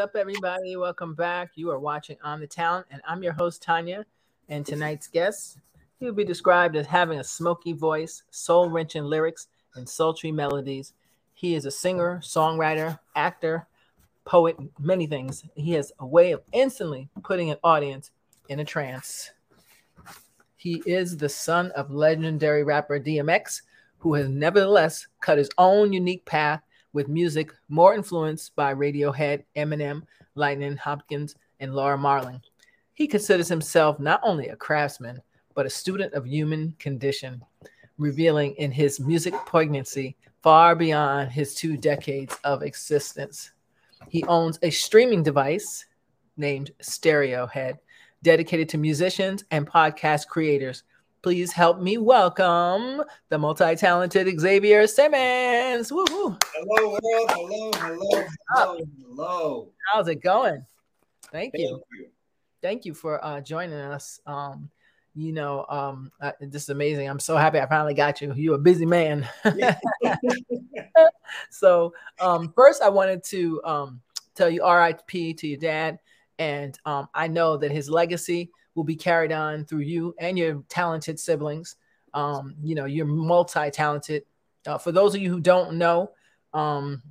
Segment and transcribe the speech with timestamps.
[0.00, 0.76] up, everybody?
[0.76, 1.50] Welcome back.
[1.56, 4.06] You are watching On the Town, and I'm your host, Tanya.
[4.48, 5.58] And tonight's guest,
[5.98, 10.94] he will be described as having a smoky voice, soul wrenching lyrics, and sultry melodies.
[11.34, 13.66] He is a singer, songwriter, actor,
[14.24, 15.44] poet, many things.
[15.54, 18.10] He has a way of instantly putting an audience
[18.48, 19.32] in a trance.
[20.56, 23.60] He is the son of legendary rapper DMX,
[23.98, 26.62] who has nevertheless cut his own unique path
[26.92, 30.02] with music more influenced by Radiohead, Eminem,
[30.34, 32.40] Lightnin' Hopkins, and Laura Marling.
[32.94, 35.20] He considers himself not only a craftsman,
[35.54, 37.42] but a student of human condition,
[37.98, 43.52] revealing in his music poignancy far beyond his two decades of existence.
[44.08, 45.84] He owns a streaming device
[46.36, 47.78] named Stereohead,
[48.22, 50.84] dedicated to musicians and podcast creators
[51.22, 55.92] Please help me welcome the multi-talented Xavier Simmons.
[55.92, 56.34] Woo-hoo.
[56.54, 57.00] Hello, world.
[57.02, 59.68] Hello, hello, hello, hello.
[59.92, 60.64] How's it going?
[61.30, 61.82] Thank, Thank you.
[61.92, 62.06] you.
[62.62, 64.18] Thank you for uh, joining us.
[64.24, 64.70] Um,
[65.14, 67.06] you know, um, uh, this is amazing.
[67.06, 68.32] I'm so happy I finally got you.
[68.34, 69.28] You're a busy man.
[71.50, 74.00] so, um, first, I wanted to um,
[74.34, 75.98] tell you RIP to your dad.
[76.38, 80.62] And um, I know that his legacy will be carried on through you and your
[80.68, 81.76] talented siblings.
[82.14, 84.24] Um, you know, you're multi-talented.
[84.66, 86.10] Uh, for those of you who don't know,
[86.52, 87.02] um,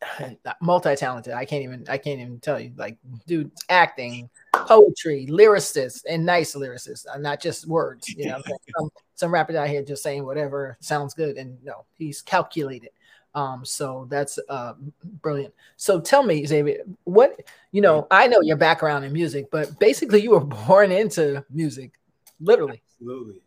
[0.60, 1.32] multi-talented.
[1.32, 2.72] I can't even I can't even tell you.
[2.76, 8.08] Like, dude, acting, poetry, lyricist, and nice lyricist, uh, not just words.
[8.08, 8.42] You know,
[8.78, 12.90] some, some rappers out here just saying whatever sounds good, and no, he's calculated.
[13.36, 14.72] Um, so that's uh,
[15.20, 15.52] brilliant.
[15.76, 17.38] So tell me, Xavier, what
[17.70, 18.06] you know?
[18.10, 21.92] I know your background in music, but basically, you were born into music,
[22.40, 22.82] literally.
[22.94, 23.42] Absolutely,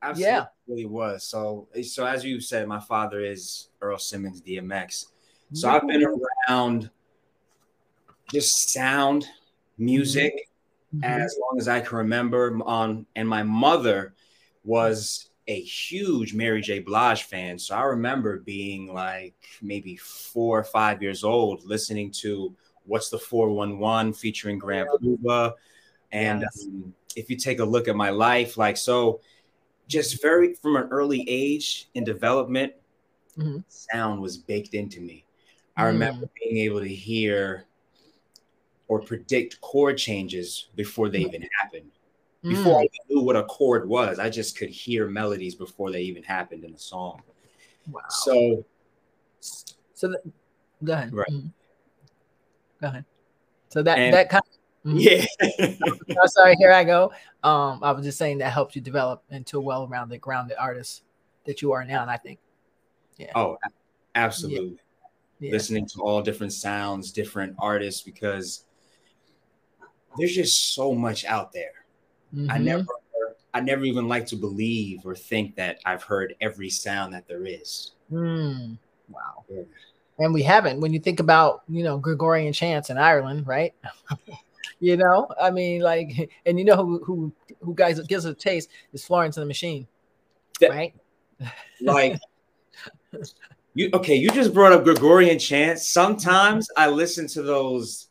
[0.00, 1.24] absolutely, yeah, really was.
[1.24, 5.06] So, so as you said, my father is Earl Simmons, DMX.
[5.52, 6.02] So I've been
[6.48, 6.90] around
[8.32, 9.26] just sound,
[9.76, 10.48] music,
[10.96, 11.04] mm-hmm.
[11.04, 12.58] as long as I can remember.
[12.64, 14.14] On and my mother
[14.64, 16.78] was a huge Mary J.
[16.78, 17.58] Blige fan.
[17.58, 22.54] So I remember being like maybe four or five years old, listening to
[22.86, 25.54] What's the 411 featuring Grand Puba.
[26.12, 26.66] And yes.
[26.66, 29.20] um, if you take a look at my life, like, so
[29.88, 32.72] just very from an early age in development,
[33.38, 33.58] mm-hmm.
[33.68, 35.24] sound was baked into me.
[35.76, 35.86] I mm.
[35.86, 37.64] remember being able to hear
[38.88, 41.28] or predict chord changes before they mm.
[41.28, 41.90] even happened.
[42.44, 42.84] Before mm.
[42.84, 46.62] I knew what a chord was, I just could hear melodies before they even happened
[46.62, 47.22] in the song.
[47.90, 48.02] Wow.
[48.10, 48.64] So,
[49.40, 50.20] so that,
[50.84, 51.14] go ahead.
[51.14, 51.26] Right.
[51.30, 51.50] Mm.
[52.82, 53.06] Go ahead.
[53.70, 54.42] So that and, that kind.
[54.84, 55.00] Of, mm.
[55.00, 56.04] yeah.
[56.20, 56.54] oh, sorry.
[56.58, 57.12] Here I go.
[57.42, 61.02] Um, I was just saying that helped you develop into a well-rounded, grounded artist
[61.46, 62.40] that you are now, and I think.
[63.16, 63.32] Yeah.
[63.34, 63.56] Oh,
[64.14, 64.76] absolutely.
[65.40, 65.48] Yeah.
[65.48, 65.52] Yeah.
[65.52, 68.64] Listening to all different sounds, different artists, because
[70.18, 71.83] there's just so much out there
[72.34, 72.50] Mm-hmm.
[72.50, 72.86] I never
[73.54, 77.46] I never even like to believe or think that I've heard every sound that there
[77.46, 77.92] is.
[78.10, 78.76] Mm.
[79.08, 79.44] Wow.
[79.48, 79.62] Yeah.
[80.18, 80.80] And we haven't.
[80.80, 83.72] When you think about, you know, Gregorian chants in Ireland, right?
[84.80, 88.70] you know, I mean, like, and you know who who who guys gives a taste
[88.92, 89.86] is Florence and the Machine,
[90.60, 90.94] that, right?
[91.80, 92.18] like,
[93.74, 94.16] you okay?
[94.16, 95.86] You just brought up Gregorian chants.
[95.86, 98.08] Sometimes I listen to those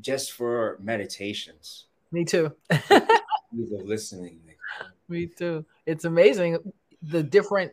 [0.00, 1.87] just for meditations.
[2.12, 2.54] Me too.
[3.52, 4.40] listening.
[5.08, 5.64] Me too.
[5.86, 6.58] It's amazing
[7.02, 7.72] the different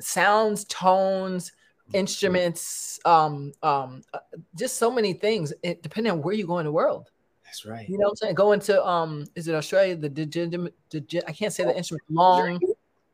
[0.00, 1.52] sounds, tones,
[1.92, 4.18] instruments, um, um, uh,
[4.56, 5.52] just so many things.
[5.62, 7.10] It, depending on where you go in the world.
[7.44, 7.88] That's right.
[7.88, 8.34] You know what I'm saying?
[8.36, 9.96] Going to um, is it Australia?
[9.96, 10.54] The digit,
[10.88, 12.60] digit I can't say the instrument long.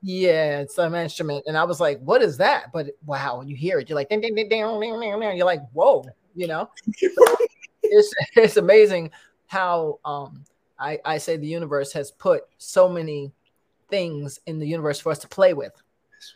[0.03, 3.57] Yeah, it's an instrument, and I was like, "What is that?" But wow, when you
[3.57, 5.37] hear it, you're like, ding, ding, ding, ding, ding, ding, ding.
[5.37, 6.05] you're like, "Whoa!"
[6.35, 6.71] You know,
[7.83, 9.11] it's it's amazing
[9.47, 10.45] how um
[10.79, 13.33] I, I say the universe has put so many
[13.89, 15.73] things in the universe for us to play with.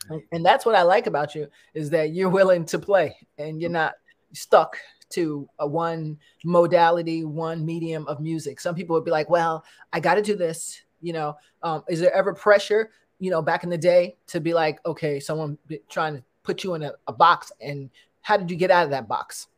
[0.08, 0.22] Right.
[0.32, 3.70] And that's what I like about you is that you're willing to play and you're
[3.70, 3.94] not
[4.32, 4.76] stuck
[5.10, 8.60] to a one modality, one medium of music.
[8.60, 10.82] Some people would be like, well, I got to do this.
[11.00, 14.54] You know, um, is there ever pressure, you know, back in the day to be
[14.54, 15.58] like, okay, someone
[15.88, 17.90] trying to put you in a, a box and
[18.22, 19.48] how did you get out of that box?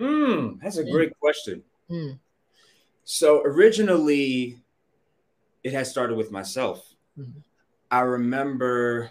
[0.00, 1.62] Mm, that's a great question.
[1.90, 2.18] Mm.
[3.04, 4.58] So originally,
[5.62, 6.94] it had started with myself.
[7.18, 7.40] Mm-hmm.
[7.90, 9.10] I remember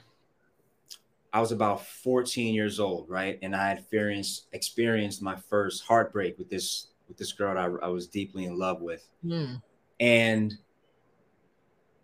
[1.32, 3.40] I was about 14 years old, right?
[3.42, 7.90] And I had experienced experienced my first heartbreak with this with this girl I, I
[7.90, 9.08] was deeply in love with.
[9.26, 9.62] Mm.
[10.00, 10.54] And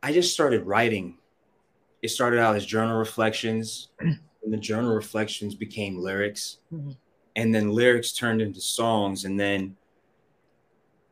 [0.02, 1.18] I just started writing.
[2.02, 6.58] It started out as journal reflections, and the journal reflections became lyrics.
[6.74, 6.92] Mm-hmm.
[7.36, 9.76] and then lyrics turned into songs and then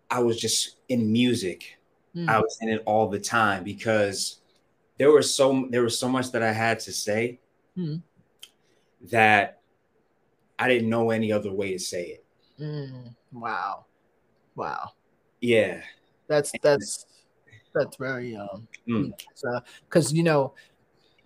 [0.10, 1.78] I was just in music.
[2.16, 2.30] Mm.
[2.30, 4.40] I was in it all the time because
[4.98, 7.40] there was so there was so much that I had to say
[7.78, 8.02] mm.
[9.12, 9.62] that
[10.58, 12.26] I didn't know any other way to say it.
[12.60, 13.16] Mm.
[13.32, 13.86] Wow.
[14.56, 14.92] Wow.
[15.42, 15.82] Yeah.
[16.28, 17.06] That's that's
[17.74, 18.68] that's very um
[19.90, 20.54] because you know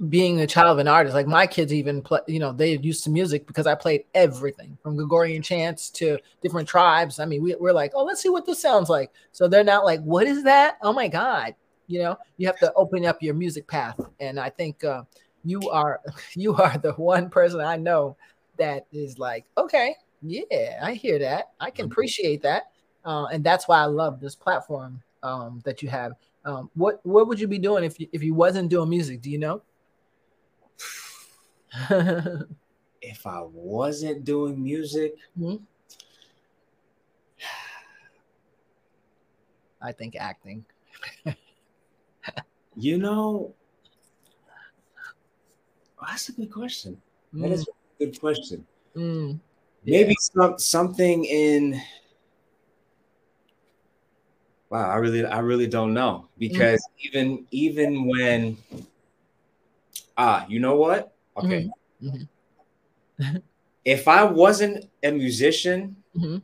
[0.10, 3.04] being a child of an artist, like my kids even play, you know, they used
[3.04, 7.20] to music because I played everything from Gregorian chants to different tribes.
[7.20, 9.12] I mean, we, we're like, oh, let's see what this sounds like.
[9.32, 10.78] So they're not like, what is that?
[10.82, 11.54] Oh my God.
[11.88, 14.00] You know, you have to open up your music path.
[14.20, 15.04] And I think uh,
[15.44, 16.02] you are,
[16.34, 18.18] you are the one person I know
[18.58, 21.52] that is like, okay, yeah, I hear that.
[21.60, 21.92] I can mm-hmm.
[21.92, 22.72] appreciate that.
[23.06, 26.14] Uh, and that's why I love this platform um, that you have.
[26.44, 29.22] Um, what, what would you be doing if you, if you wasn't doing music?
[29.22, 29.62] Do you know?
[33.02, 35.64] If I wasn't doing music, mm-hmm.
[39.82, 40.66] I think acting.
[42.76, 43.54] you know,
[46.02, 47.02] that's a good question.
[47.34, 47.42] Mm.
[47.42, 48.66] That is a good question.
[48.96, 49.40] Mm.
[49.86, 50.16] Maybe yeah.
[50.20, 51.82] some something in
[54.70, 57.06] wow, I really I really don't know because mm.
[57.06, 58.58] even even when
[60.18, 61.14] ah, you know what?
[61.46, 61.70] Okay.
[62.04, 63.24] Mm-hmm.
[63.24, 63.38] mm-hmm.
[63.86, 66.38] if I wasn't a musician, mm-hmm.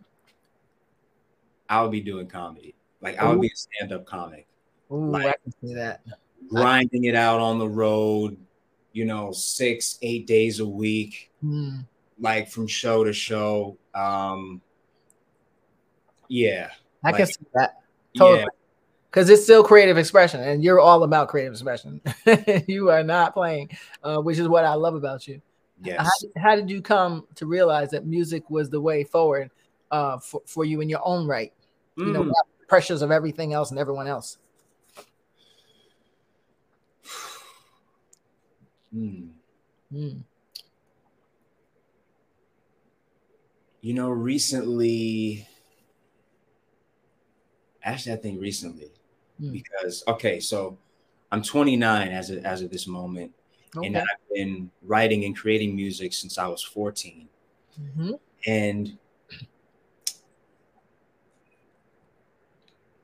[1.69, 2.75] I would be doing comedy.
[3.01, 4.47] Like I would be a stand-up comic.
[4.91, 6.01] Ooh, like, I can see that.
[6.49, 8.37] Grinding it out on the road,
[8.93, 11.85] you know, six, eight days a week, mm.
[12.19, 13.77] like from show to show.
[13.93, 14.61] Um,
[16.29, 16.69] yeah.
[17.03, 17.81] I like, can see that.
[18.15, 18.39] Totally.
[18.41, 18.56] Yeah
[19.09, 22.01] because it's still creative expression and you're all about creative expression
[22.67, 23.69] you are not playing
[24.03, 25.41] uh, which is what i love about you
[25.81, 25.97] yes.
[26.35, 29.51] How, how, did you come to realize that music was the way forward
[29.91, 31.53] uh, for, for you in your own right
[31.97, 32.07] mm.
[32.07, 32.31] you know mm.
[32.67, 34.37] pressures of everything else and everyone else
[38.95, 39.29] mm.
[39.93, 40.21] Mm.
[43.81, 45.47] you know recently
[47.83, 48.91] actually i think recently
[49.41, 49.51] mm.
[49.51, 50.77] because okay, so
[51.31, 53.31] I'm 29 as of, as of this moment,
[53.75, 53.87] okay.
[53.87, 57.27] and I've been writing and creating music since I was 14,
[57.79, 58.11] mm-hmm.
[58.45, 58.97] and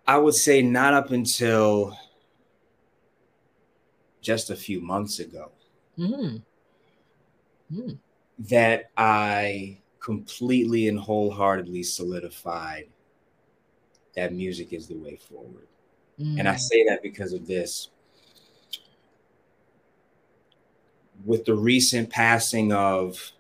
[0.06, 1.98] I would say not up until
[4.22, 5.52] just a few months ago
[5.98, 6.42] mm.
[7.72, 7.98] Mm.
[8.40, 12.90] that I completely and wholeheartedly solidified
[14.16, 15.68] that music is the way forward.
[16.20, 16.40] Mm.
[16.40, 16.60] And I mm.
[16.60, 17.90] say that because of this.
[21.26, 23.32] With the recent passing of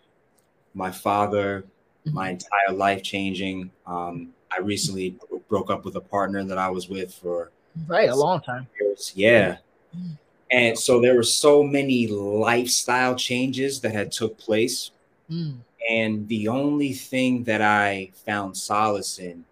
[0.73, 1.65] my father,
[2.05, 2.15] mm-hmm.
[2.15, 3.71] my entire life changing.
[3.85, 5.17] Um, I recently
[5.47, 7.51] broke up with a partner that I was with for
[7.87, 8.67] right a long time.
[8.79, 9.11] Years.
[9.15, 9.57] Yeah.
[9.95, 10.17] Mm.
[10.51, 14.91] And so there were so many lifestyle changes that had took place.
[15.29, 15.57] Mm.
[15.89, 19.45] And the only thing that I found solace in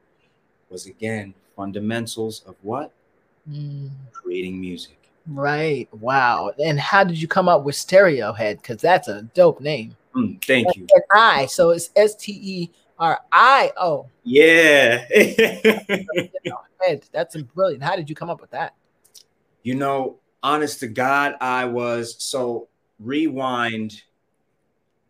[0.70, 2.92] was again fundamentals of what?
[3.50, 3.90] Mm.
[4.12, 4.98] creating music.
[5.28, 5.88] Right.
[5.94, 6.52] Wow.
[6.64, 8.58] And how did you come up with Stereohead?
[8.58, 9.96] Because that's a dope name.
[10.16, 10.88] Mm, thank and, you.
[10.94, 11.46] And I.
[11.46, 14.08] So it's S T E R I O.
[14.24, 15.06] Yeah.
[17.12, 17.84] that's brilliant.
[17.84, 18.76] How did you come up with that?
[19.64, 22.68] You know, honest to God, I was so
[23.00, 24.02] rewind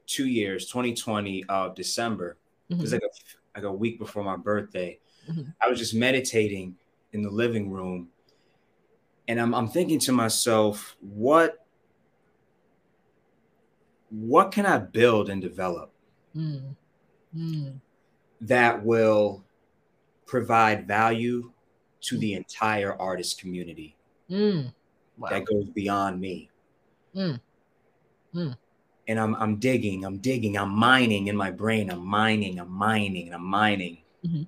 [0.07, 2.37] two years, 2020 of December.
[2.69, 2.79] Mm-hmm.
[2.79, 2.95] It was mm-hmm.
[2.95, 4.99] like a, like a week before my birthday.
[5.29, 5.43] Mm-hmm.
[5.61, 6.75] I was just meditating
[7.13, 8.09] in the living room
[9.31, 11.65] and I'm, I'm thinking to myself, what
[14.09, 15.93] what can I build and develop
[16.35, 16.75] mm.
[17.33, 17.79] Mm.
[18.41, 19.41] that will
[20.25, 21.53] provide value
[22.01, 23.95] to the entire artist community
[24.29, 24.69] mm.
[25.17, 25.29] wow.
[25.29, 26.49] that goes beyond me.
[27.15, 27.39] Mm.
[28.35, 28.57] Mm.
[29.07, 31.89] And I'm, I'm digging, I'm digging, I'm mining in my brain.
[31.89, 33.99] I'm mining, I'm mining, and I'm mining.
[34.25, 34.43] Mm-hmm.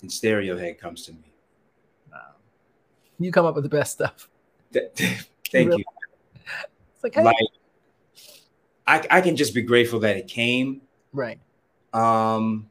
[0.00, 1.29] And Stereohead comes to me.
[3.20, 4.28] You come up with the best stuff.
[4.72, 5.84] Thank you.
[6.94, 7.22] It's like, hey.
[7.22, 7.36] like
[8.86, 10.82] I, I can just be grateful that it came.
[11.12, 11.38] Right.
[11.92, 12.70] Um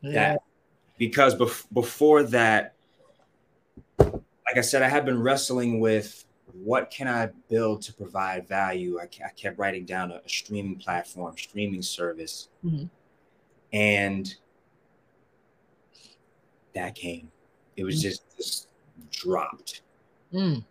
[0.00, 0.12] yeah.
[0.12, 0.42] that
[0.96, 2.74] because bef- before that
[3.98, 8.98] like i said i had been wrestling with what can i build to provide value
[9.00, 12.86] i, I kept writing down a, a streaming platform streaming service mm-hmm.
[13.72, 14.34] and
[16.78, 17.30] that came.
[17.76, 18.02] It was mm.
[18.02, 18.68] just, just
[19.10, 19.82] dropped.
[20.32, 20.64] Mm.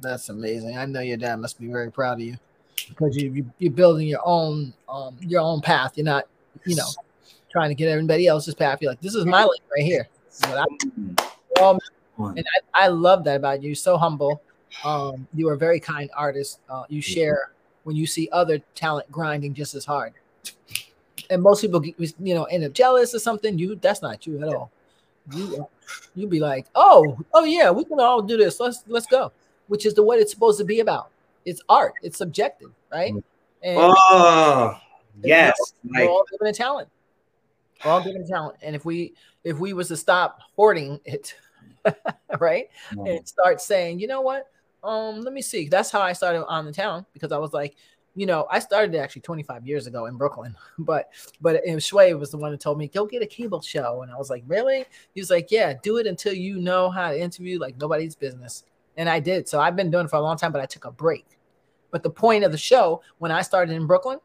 [0.00, 0.78] That's amazing.
[0.78, 2.36] I know your dad must be very proud of you.
[2.88, 5.92] because you, you you're building your own um your own path.
[5.96, 6.26] You're not,
[6.64, 6.86] you know,
[7.50, 8.80] trying to get everybody else's path.
[8.80, 10.08] You're like, this is my lane right here.
[10.40, 11.78] What I, um,
[12.18, 13.74] and I, I love that about you.
[13.74, 14.42] So humble.
[14.84, 16.60] Um, you are a very kind artist.
[16.68, 17.52] Uh, you share
[17.84, 20.12] when you see other talent grinding just as hard.
[21.28, 23.58] And most people, you know, end up jealous or something.
[23.58, 24.70] You, that's not you at all.
[25.32, 25.68] You,
[26.14, 28.60] you be like, oh, oh yeah, we can all do this.
[28.60, 29.32] Let's let's go.
[29.68, 31.10] Which is the what it's supposed to be about.
[31.44, 31.94] It's art.
[32.02, 33.14] It's subjective, right?
[33.62, 34.78] And oh,
[35.22, 36.88] yes, we're all, given a talent.
[37.84, 38.58] We're all given a talent.
[38.62, 41.34] And if we if we was to stop hoarding it,
[42.38, 44.50] right, and start saying, you know what,
[44.82, 45.68] um, let me see.
[45.68, 47.76] That's how I started on the town because I was like,
[48.20, 51.08] you know, I started actually 25 years ago in Brooklyn, but
[51.40, 54.18] but Shway was the one that told me go get a cable show, and I
[54.18, 54.84] was like, really?
[55.14, 58.64] He was like, yeah, do it until you know how to interview like nobody's business,
[58.98, 59.48] and I did.
[59.48, 61.24] So I've been doing it for a long time, but I took a break.
[61.92, 64.18] But the point of the show when I started in Brooklyn,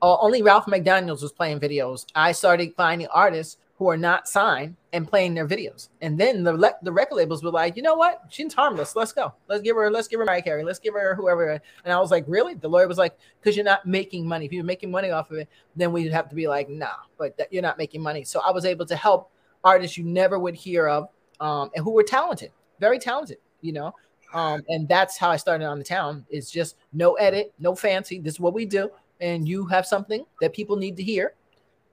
[0.00, 2.06] uh, only Ralph McDaniels was playing videos.
[2.14, 5.88] I started finding artists who are not signed and playing their videos.
[6.00, 8.22] And then the le- the record labels were like, you know what?
[8.28, 8.94] She's harmless.
[8.94, 9.34] Let's go.
[9.48, 9.90] Let's give her.
[9.90, 10.62] Let's give her Mariah Carey.
[10.62, 11.60] Let's give her whoever.
[11.84, 12.54] And I was like, really?
[12.54, 14.46] The lawyer was like, because you're not making money.
[14.46, 16.94] If you're making money off of it, then we'd have to be like, nah.
[17.18, 18.22] But that, you're not making money.
[18.22, 19.30] So I was able to help
[19.64, 21.08] artists you never would hear of,
[21.40, 23.38] um, and who were talented, very talented.
[23.60, 23.94] You know.
[24.32, 26.26] Um, and that's how I started on the town.
[26.28, 28.18] It's just no edit, no fancy.
[28.18, 28.90] This is what we do,
[29.20, 31.34] and you have something that people need to hear,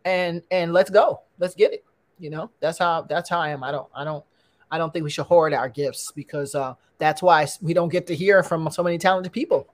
[0.05, 1.83] and and let's go let's get it.
[2.19, 3.63] You know that's how that's how i am.
[3.63, 4.24] I don't i don't
[4.69, 8.07] i don't think we should hoard our gifts because uh that's why we don't get
[8.07, 9.67] to hear from so many talented people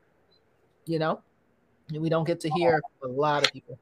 [0.88, 1.22] you know?
[1.92, 3.80] We don't get to hear a lot of people.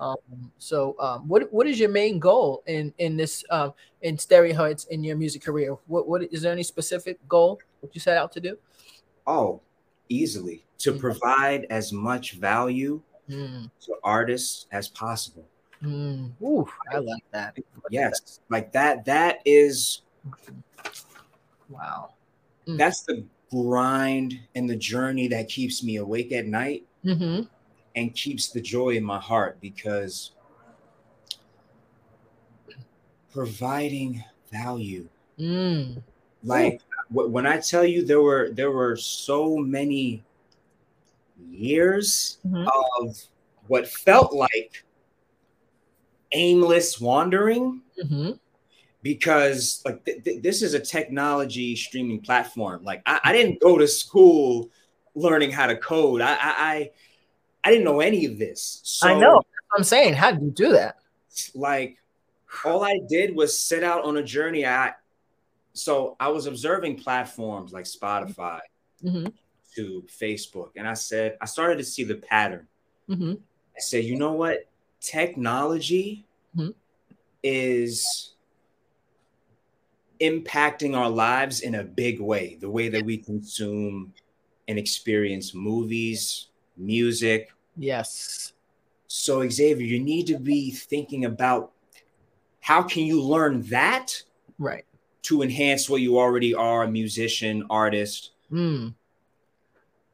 [0.00, 0.16] Um,
[0.58, 5.02] so um, what what is your main goal in in this um in Stereoheads in
[5.02, 5.76] your music career?
[5.86, 8.58] What what is there any specific goal what you set out to do?
[9.26, 9.60] Oh
[10.08, 10.64] easily.
[10.80, 11.00] To mm-hmm.
[11.00, 13.68] provide as much value mm.
[13.86, 15.44] to artists as possible
[15.82, 17.56] Mm, ooh, I like that.
[17.90, 19.04] Yes, like that.
[19.04, 20.02] That is
[21.68, 22.14] wow.
[22.66, 22.78] Mm.
[22.78, 27.42] That's the grind and the journey that keeps me awake at night mm-hmm.
[27.96, 30.32] and keeps the joy in my heart because
[33.32, 35.08] providing value.
[35.38, 36.02] Mm.
[36.42, 36.80] Like
[37.12, 40.24] w- when I tell you there were there were so many
[41.50, 42.66] years mm-hmm.
[43.00, 43.16] of
[43.68, 44.84] what felt like
[46.32, 48.32] aimless wandering mm-hmm.
[49.02, 52.84] because like th- th- this is a technology streaming platform.
[52.84, 54.70] Like I-, I, didn't go to school
[55.14, 56.20] learning how to code.
[56.20, 56.90] I i
[57.64, 58.80] i, didn't know any of this.
[58.84, 59.42] So, i know
[59.76, 60.14] i'm saying.
[60.14, 60.96] How did you do that?
[61.54, 61.98] Like
[62.64, 64.66] all i did was set out on a journey.
[64.66, 64.92] I
[65.78, 68.60] so i was observing platforms like spotify
[69.02, 69.26] mm-hmm.
[69.74, 72.66] to facebook and i said i started to see the pattern.
[73.08, 73.32] Mm-hmm.
[73.32, 74.68] i said you know what
[75.00, 76.24] technology
[76.56, 76.70] mm-hmm.
[77.42, 78.34] is
[80.20, 82.56] impacting our lives in a big way.
[82.60, 84.12] The way that we consume
[84.66, 87.50] and experience movies music.
[87.76, 88.52] Yes.
[89.06, 91.72] So xavier you need to be thinking about
[92.60, 94.22] how can you learn that
[94.58, 94.84] right.
[95.22, 98.32] to enhance what you already are a musician artist?
[98.52, 98.94] Mm.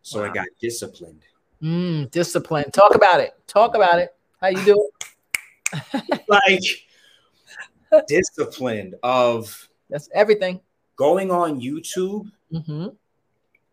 [0.03, 0.31] so wow.
[0.31, 1.23] i got disciplined.
[1.63, 2.71] Mm, discipline.
[2.73, 3.33] Talk about it.
[3.47, 4.15] Talk about it
[4.45, 6.09] how you doing?
[6.29, 6.63] like
[8.07, 10.61] disciplined of that's everything.
[10.97, 12.89] Going on YouTube mm-hmm.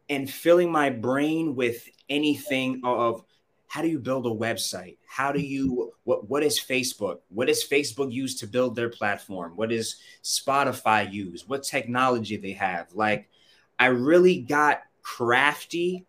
[0.09, 3.23] and filling my brain with anything of
[3.67, 4.97] how do you build a website?
[5.07, 7.19] How do you what what is Facebook?
[7.29, 9.53] What does Facebook use to build their platform?
[9.55, 11.47] What does Spotify use?
[11.47, 12.93] What technology they have?
[12.93, 13.29] Like
[13.77, 16.05] I really got crafty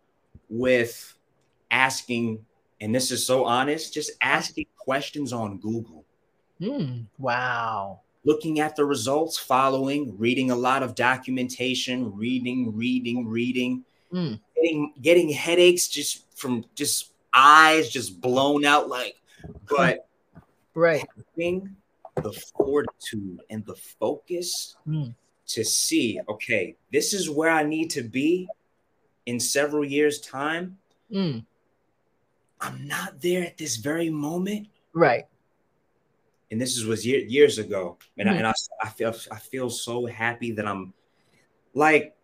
[0.49, 1.15] with
[1.71, 2.45] asking
[2.83, 6.05] and this is so honest, just asking questions on Google.
[6.61, 8.01] Mm, wow.
[8.25, 14.39] Looking at the results, following, reading a lot of documentation, reading, reading, reading, mm.
[14.57, 19.15] getting, getting headaches just from just eyes just blown out like,
[19.71, 20.09] but
[20.75, 21.07] right.
[21.37, 21.77] Having
[22.17, 25.15] the fortitude and the focus mm.
[25.47, 28.49] to see, okay, this is where I need to be
[29.27, 30.79] in several years' time.
[31.13, 31.45] Mm
[32.63, 34.69] I'm not there at this very moment.
[34.95, 35.25] Right.
[36.51, 37.99] And this is, was year, years ago.
[38.17, 38.35] And, mm-hmm.
[38.35, 38.53] I, and I,
[38.83, 40.95] I feel I feel so happy that I'm
[41.75, 42.15] like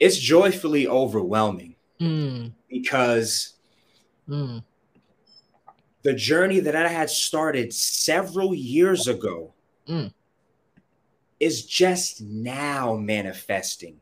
[0.00, 2.50] it's joyfully overwhelming mm.
[2.70, 3.54] because
[4.26, 4.64] mm.
[6.02, 9.52] the journey that I had started several years ago
[9.86, 10.10] mm.
[11.38, 14.00] is just now manifesting.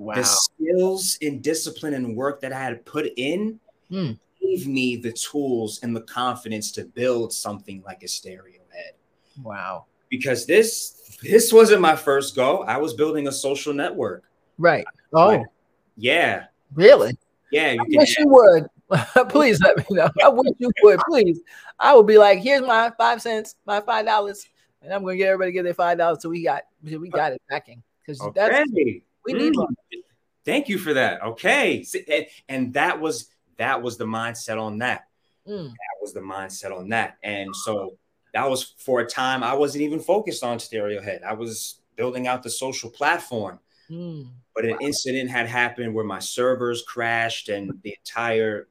[0.00, 0.14] Wow.
[0.14, 4.18] the skills and discipline and work that I had put in mm.
[4.40, 8.94] gave me the tools and the confidence to build something like a stereo head.
[9.42, 9.86] Wow.
[10.08, 12.62] Because this this wasn't my first go.
[12.62, 14.24] I was building a social network.
[14.58, 14.86] Right.
[15.12, 15.26] Oh.
[15.28, 15.46] Like,
[15.96, 16.46] yeah.
[16.74, 17.16] Really?
[17.52, 17.72] Yeah.
[17.72, 18.66] You I wish you would.
[19.28, 20.10] please let me know.
[20.24, 20.98] I wish you would.
[21.06, 21.40] Please.
[21.78, 24.46] I would be like, here's my five cents, my five dollars,
[24.82, 27.32] and I'm gonna get everybody to get their five dollars so we got we got
[27.32, 28.32] it backing because okay.
[28.34, 28.70] that's
[29.24, 29.66] we need mm.
[30.44, 31.22] Thank you for that.
[31.22, 33.28] Okay, and, and, that was
[33.58, 35.06] that was the mindset on that.
[35.46, 35.68] Mm.
[35.68, 37.98] That was the mindset on that, and so
[38.32, 41.22] that was for a time I wasn't even focused on Stereohead.
[41.22, 43.58] I was building out the social platform.
[43.90, 44.28] Mm.
[44.54, 44.78] But an wow.
[44.80, 48.68] incident had happened where my servers crashed and the entire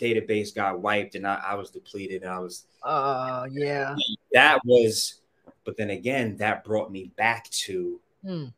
[0.00, 3.94] database got wiped and I, I was depleted and I was uh yeah.
[4.32, 5.20] That was
[5.64, 8.52] but then again that brought me back to mm.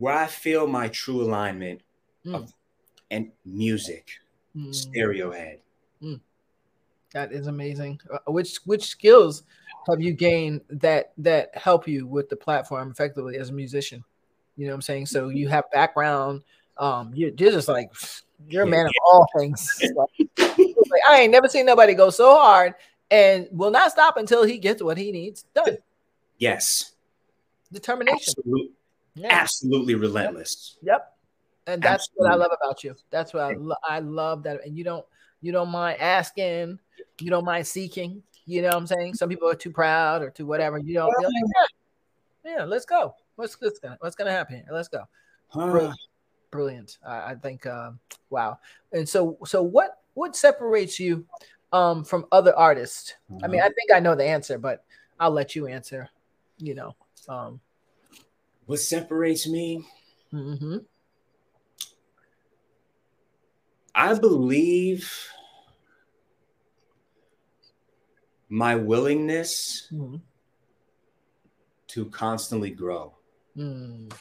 [0.00, 1.82] Where I feel my true alignment
[2.26, 2.34] mm.
[2.34, 2.52] of
[3.10, 4.08] and music,
[4.56, 4.74] mm.
[4.74, 5.60] Stereohead.
[6.02, 6.20] Mm.
[7.12, 8.00] That is amazing.
[8.12, 9.42] Uh, which which skills
[9.88, 14.02] have you gained that that help you with the platform effectively as a musician?
[14.56, 15.06] You know what I'm saying?
[15.06, 16.42] So you have background.
[16.78, 17.90] Um, you're, you're just like
[18.48, 19.82] you're a man of all things.
[19.96, 22.74] like, I ain't never seen nobody go so hard
[23.10, 25.76] and will not stop until he gets what he needs done.
[26.38, 26.92] Yes.
[27.70, 28.34] Determination.
[28.38, 28.70] Absolutely,
[29.20, 29.28] yeah.
[29.30, 30.78] Absolutely relentless.
[30.82, 30.92] Yep.
[30.92, 31.16] yep.
[31.66, 32.24] And that's Absolutely.
[32.24, 32.94] what I love about you.
[33.10, 34.64] That's what I, lo- I love that.
[34.64, 35.04] And you don't
[35.40, 36.78] you don't mind asking,
[37.20, 38.22] you don't mind seeking.
[38.46, 39.14] You know what I'm saying?
[39.14, 40.78] Some people are too proud or too whatever.
[40.78, 41.12] You don't.
[41.22, 41.32] Like,
[42.44, 43.14] yeah, yeah, let's go.
[43.36, 44.66] What's what's gonna what's gonna happen here?
[44.72, 45.04] Let's go.
[45.52, 45.98] Brilliant.
[46.50, 46.98] Brilliant.
[47.06, 47.66] I, I think.
[47.66, 47.92] Uh,
[48.30, 48.58] wow.
[48.92, 51.26] And so so what what separates you
[51.72, 53.14] um, from other artists?
[53.30, 53.44] Mm-hmm.
[53.44, 53.74] I mean, I mm-hmm.
[53.74, 54.84] think I know the answer, but
[55.20, 56.08] I'll let you answer.
[56.58, 56.96] You know.
[57.28, 57.60] Um,
[58.70, 59.84] what separates me?
[60.32, 60.76] Mm-hmm.
[63.92, 65.12] I believe
[68.48, 70.18] my willingness mm-hmm.
[71.88, 73.12] to constantly grow.
[73.56, 74.12] Mm.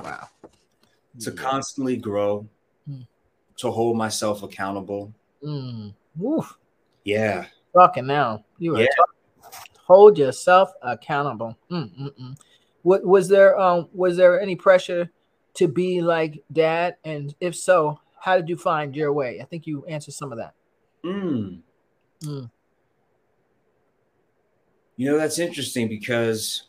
[0.00, 0.28] Wow.
[1.18, 1.42] To yeah.
[1.42, 2.48] constantly grow,
[2.88, 3.04] mm.
[3.56, 5.12] to hold myself accountable.
[5.42, 5.92] Mm.
[7.02, 7.46] Yeah.
[7.74, 8.44] Talking now.
[8.60, 8.86] You are yeah.
[8.96, 9.58] talking.
[9.84, 11.58] hold yourself accountable.
[11.72, 12.36] Mm-mm-mm.
[12.86, 13.58] What was there?
[13.58, 15.10] Um, was there any pressure
[15.54, 16.94] to be like dad?
[17.02, 19.40] And if so, how did you find your way?
[19.42, 20.54] I think you answered some of that.
[21.04, 21.62] Mm.
[22.22, 22.48] Mm.
[24.94, 26.68] You know, that's interesting because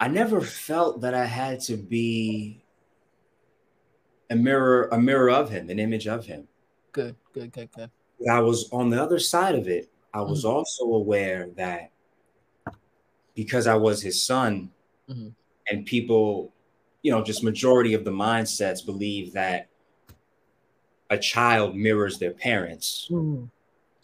[0.00, 2.64] I never felt that I had to be
[4.30, 6.48] a mirror, a mirror of him, an image of him.
[6.92, 7.90] Good, good, good, good.
[8.32, 9.90] I was on the other side of it.
[10.14, 10.56] I was mm-hmm.
[10.56, 11.90] also aware that
[13.40, 14.70] because I was his son,
[15.08, 15.28] mm-hmm.
[15.68, 16.52] and people
[17.02, 19.68] you know, just majority of the mindsets believe that
[21.08, 23.08] a child mirrors their parents.
[23.10, 23.48] Mm.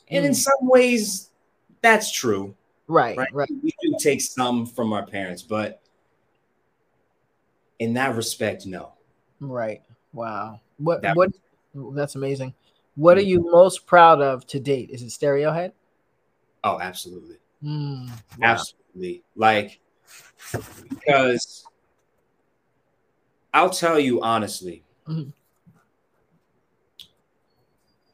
[0.08, 1.30] And in some ways,
[1.82, 2.54] that's true.
[2.88, 3.32] Right, right.
[3.34, 3.50] right.
[3.62, 5.82] We do take some from our parents, but
[7.78, 8.92] in that respect, no.
[9.40, 9.82] Right.
[10.12, 10.60] Wow.
[10.78, 11.32] What that, what
[11.74, 12.54] that's amazing.
[12.94, 14.90] What are you most proud of to date?
[14.90, 15.72] Is it Stereohead?
[16.64, 17.36] Oh, absolutely.
[17.62, 18.14] Mm, wow.
[18.42, 18.85] Absolutely.
[19.34, 19.80] Like
[20.88, 21.64] because
[23.52, 24.84] I'll tell you honestly.
[25.08, 25.30] Mm-hmm.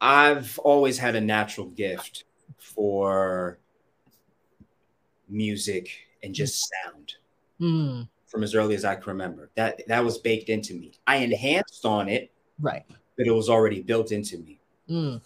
[0.00, 2.24] I've always had a natural gift
[2.58, 3.58] for
[5.28, 5.88] music
[6.22, 7.14] and just sound
[7.60, 8.08] mm.
[8.26, 9.50] from as early as I can remember.
[9.54, 10.92] That that was baked into me.
[11.06, 12.84] I enhanced on it, right?
[13.16, 14.58] But it was already built into me.
[14.90, 15.20] Mm.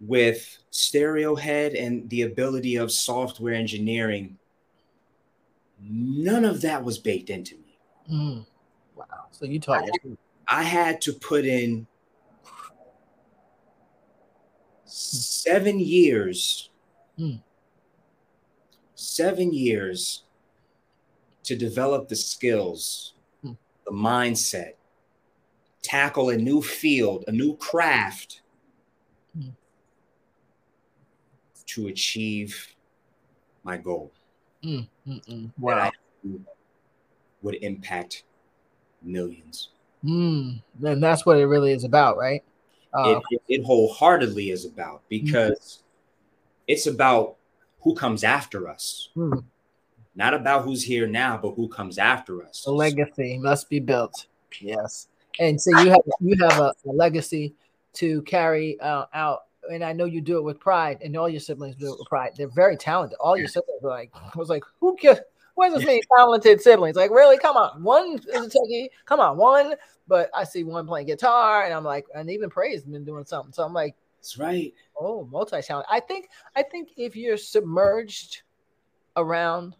[0.00, 4.36] With Stereohead and the ability of software engineering,
[5.80, 7.78] none of that was baked into me.
[8.10, 8.46] Mm.
[8.94, 9.06] Wow.
[9.30, 9.88] So you taught
[10.48, 11.86] I, I had to put in
[14.84, 16.70] seven years,
[17.18, 17.40] mm.
[18.94, 20.24] seven years
[21.44, 23.56] to develop the skills, mm.
[23.84, 24.72] the mindset,
[25.82, 28.42] tackle a new field, a new craft
[29.38, 29.52] mm.
[31.76, 32.74] To achieve
[33.62, 34.10] my goal.
[34.64, 34.88] Mm,
[35.58, 35.92] wow
[37.42, 38.24] would impact
[39.02, 39.68] millions.
[40.04, 42.42] Mm, and that's what it really is about, right?
[42.92, 45.82] Uh, it, it, wholeheartedly is about because mm
[46.68, 47.36] it's about
[47.82, 49.10] who comes after us.
[49.16, 49.44] Mm.
[50.16, 52.64] Not about who's here now, but who comes after us.
[52.64, 54.26] The legacy must be built.
[54.60, 55.06] Yes,
[55.38, 57.54] and so you have you have a, a legacy
[57.94, 61.40] to carry uh, out, and I know you do it with pride, and all your
[61.40, 62.32] siblings do it with pride.
[62.36, 63.18] They're very talented.
[63.18, 65.16] All your siblings are like, I was like, who can
[65.56, 66.96] Where's this many talented siblings?
[66.96, 67.38] Like, really?
[67.38, 67.82] Come on.
[67.82, 68.88] One is a techie.
[69.06, 69.74] Come on, one.
[70.06, 73.52] But I see one playing guitar, and I'm like, and even Praise been doing something.
[73.54, 74.74] So I'm like, that's right.
[75.00, 75.86] Oh, multi-talent.
[75.90, 78.42] I think I think if you're submerged
[79.16, 79.76] around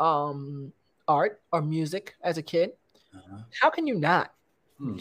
[0.00, 0.72] um
[1.06, 2.72] art or music as a kid,
[3.14, 3.42] uh-huh.
[3.60, 4.32] how can you not?
[4.78, 4.98] Hmm.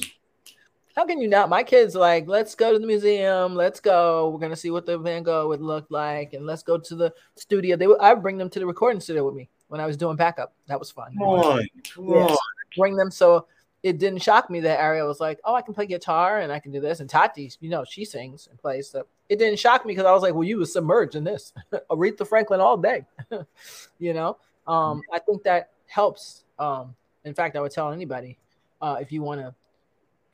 [0.97, 1.47] How can you not?
[1.47, 3.53] My kids like, let's go to the museum.
[3.53, 4.29] Let's go.
[4.29, 7.13] We're gonna see what the Van Gogh would look like, and let's go to the
[7.35, 7.77] studio.
[7.77, 7.99] They would.
[7.99, 10.55] I bring them to the recording studio with me when I was doing backup.
[10.65, 11.13] That was fun.
[11.13, 12.31] Come on, come yes.
[12.31, 12.37] on.
[12.75, 13.45] Bring them so
[13.83, 16.59] it didn't shock me that Ariel was like, oh, I can play guitar and I
[16.59, 16.99] can do this.
[16.99, 18.89] And Tati, you know, she sings and plays.
[18.89, 21.53] So it didn't shock me because I was like, well, you were submerged in this.
[21.91, 23.05] Aretha Franklin all day.
[23.99, 26.43] you know, um, I think that helps.
[26.57, 28.39] Um, in fact, I would tell anybody
[28.81, 29.53] uh, if you want to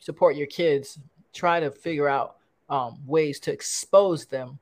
[0.04, 1.00] support your kids,
[1.34, 2.36] try to figure out
[2.70, 4.60] um, ways to expose them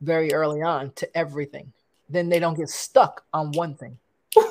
[0.00, 1.72] very early on to everything.
[2.08, 3.98] Then they don't get stuck on one thing.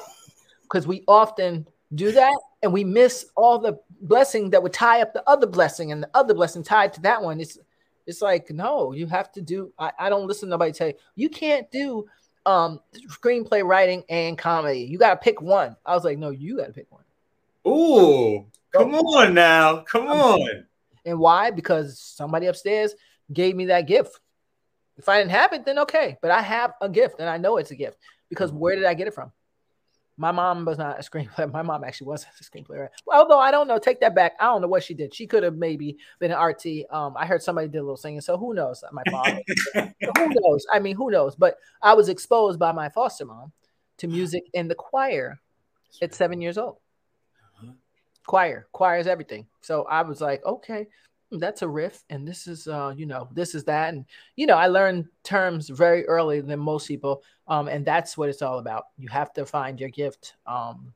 [0.63, 5.13] Because we often do that and we miss all the blessing that would tie up
[5.13, 7.39] the other blessing and the other blessing tied to that one.
[7.39, 7.57] It's
[8.05, 9.71] it's like, no, you have to do.
[9.79, 12.05] I, I don't listen to nobody tell you you can't do
[12.45, 14.81] um screenplay writing and comedy.
[14.81, 15.77] You gotta pick one.
[15.85, 17.03] I was like, no, you gotta pick one.
[17.65, 19.77] Ooh, come on now.
[19.81, 20.65] Come on.
[21.05, 21.51] And why?
[21.51, 22.93] Because somebody upstairs
[23.31, 24.19] gave me that gift.
[24.97, 26.17] If I didn't have it, then okay.
[26.21, 27.97] But I have a gift and I know it's a gift
[28.29, 29.31] because where did I get it from?
[30.19, 31.51] My mom was not a screenplay.
[31.53, 32.89] My mom actually was a screenplay.
[33.05, 34.33] Well, although I don't know, take that back.
[34.39, 35.13] I don't know what she did.
[35.13, 36.91] She could have maybe been an RT.
[36.91, 38.83] Um, I heard somebody did a little singing, so who knows?
[38.91, 39.41] My father.
[40.17, 40.65] who knows?
[40.73, 41.35] I mean, who knows?
[41.35, 43.51] But I was exposed by my foster mom
[43.99, 45.39] to music in the choir
[46.01, 46.77] at seven years old.
[48.27, 49.47] Choir, choir is everything.
[49.61, 50.87] So I was like, okay,
[51.31, 53.93] that's a riff and this is uh you know this is that.
[53.93, 58.29] And you know i learned terms very early than most people um and that's what
[58.29, 58.85] it's all about.
[58.97, 60.93] You have to find your gift um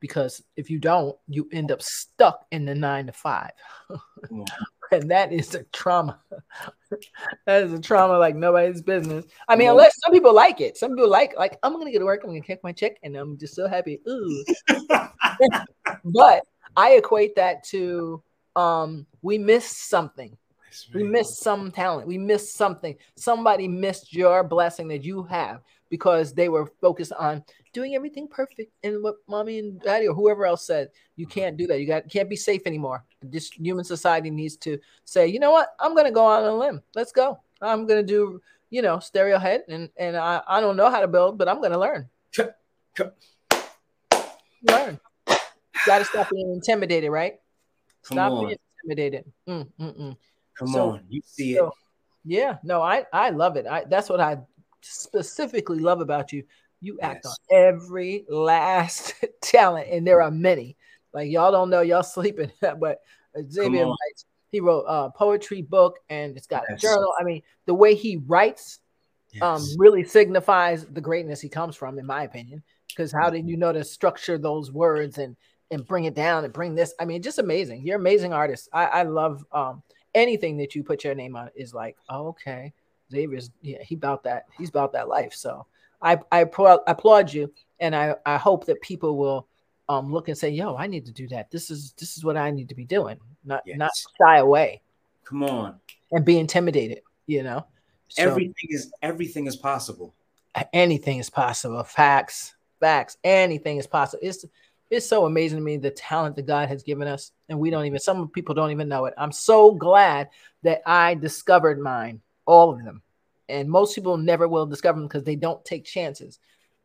[0.00, 3.52] because if you don't you end up stuck in the nine to five.
[4.92, 6.20] And that is a trauma.
[7.46, 9.24] That is a trauma like nobody's business.
[9.48, 10.76] I mean unless some people like it.
[10.76, 13.16] Some people like like i'm gonna get to work i'm gonna kick my check and
[13.16, 14.00] i'm just so happy.
[14.08, 14.44] Ooh.
[16.04, 16.42] but
[16.76, 18.22] i equate that to
[18.56, 20.36] um we missed something.
[20.92, 22.06] We missed some talent.
[22.06, 22.96] We missed something.
[23.16, 28.72] Somebody missed your blessing that you have because they were focused on doing everything perfect
[28.82, 30.90] and what mommy and daddy or whoever else said.
[31.16, 31.80] You can't do that.
[31.80, 33.04] You got can't be safe anymore.
[33.22, 35.68] This human society needs to say you know what?
[35.80, 36.82] I'm gonna go on a limb.
[36.94, 37.38] Let's go.
[37.62, 41.38] I'm gonna do you know Stereohead and and i, I don't know how to build
[41.38, 42.08] but i'm gonna learn.
[44.68, 44.98] Learn
[45.86, 47.34] got to stop being intimidated right
[48.04, 48.46] Come Stop on.
[48.46, 49.24] being intimidated.
[49.48, 50.16] Mm, mm, mm.
[50.58, 51.72] Come so, on, you see so, it.
[52.24, 53.66] Yeah, no, I I love it.
[53.66, 54.38] I that's what I
[54.82, 56.44] specifically love about you.
[56.80, 57.36] You act yes.
[57.50, 60.76] on every last talent, and there are many.
[61.12, 63.00] Like y'all don't know, y'all sleeping, but
[63.50, 64.26] Xavier writes.
[64.50, 66.78] He wrote a poetry book, and it's got yes.
[66.78, 67.12] a journal.
[67.18, 68.78] I mean, the way he writes
[69.42, 69.72] um, yes.
[69.72, 72.62] um, really signifies the greatness he comes from, in my opinion.
[72.86, 75.34] Because how did you know to structure those words and
[75.74, 76.94] and bring it down and bring this.
[76.98, 77.86] I mean, just amazing.
[77.86, 78.68] You're amazing artist.
[78.72, 79.82] I, I love um,
[80.14, 82.72] anything that you put your name on is like, oh, okay,
[83.10, 84.44] Xavier's yeah, he about that.
[84.56, 85.34] He's about that life.
[85.34, 85.66] So
[86.00, 89.48] I I applaud, you, and I I hope that people will
[89.88, 91.50] um look and say, yo, I need to do that.
[91.50, 93.18] This is this is what I need to be doing.
[93.44, 93.78] Not yes.
[93.78, 94.82] not shy away.
[95.24, 95.76] Come on.
[96.12, 97.00] And be intimidated.
[97.26, 97.66] You know.
[98.08, 100.14] So, everything is everything is possible.
[100.72, 101.82] Anything is possible.
[101.82, 102.54] Facts.
[102.80, 103.16] Facts.
[103.24, 104.20] Anything is possible.
[104.22, 104.44] It's
[104.90, 107.86] it's so amazing to me the talent that God has given us, and we don't
[107.86, 109.14] even some people don't even know it.
[109.16, 110.28] I'm so glad
[110.62, 113.02] that I discovered mine, all of them,
[113.48, 116.38] and most people never will discover them because they don't take chances.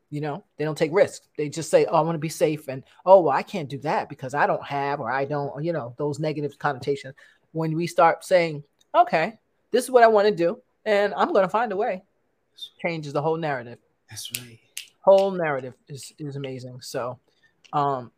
[0.10, 1.28] You know, they don't take risks.
[1.38, 3.78] They just say, "Oh, I want to be safe," and "Oh, well, I can't do
[3.80, 7.16] that because I don't have or I don't," you know, those negative connotations.
[7.52, 8.64] When we start saying,
[8.96, 9.38] "Okay,
[9.72, 12.04] this is what I want to do, and I'm going to find a way,"
[12.82, 13.78] changes the whole narrative.
[14.10, 14.60] That's right.
[15.02, 16.82] Whole narrative is is amazing.
[16.82, 17.20] So
[17.74, 18.12] um,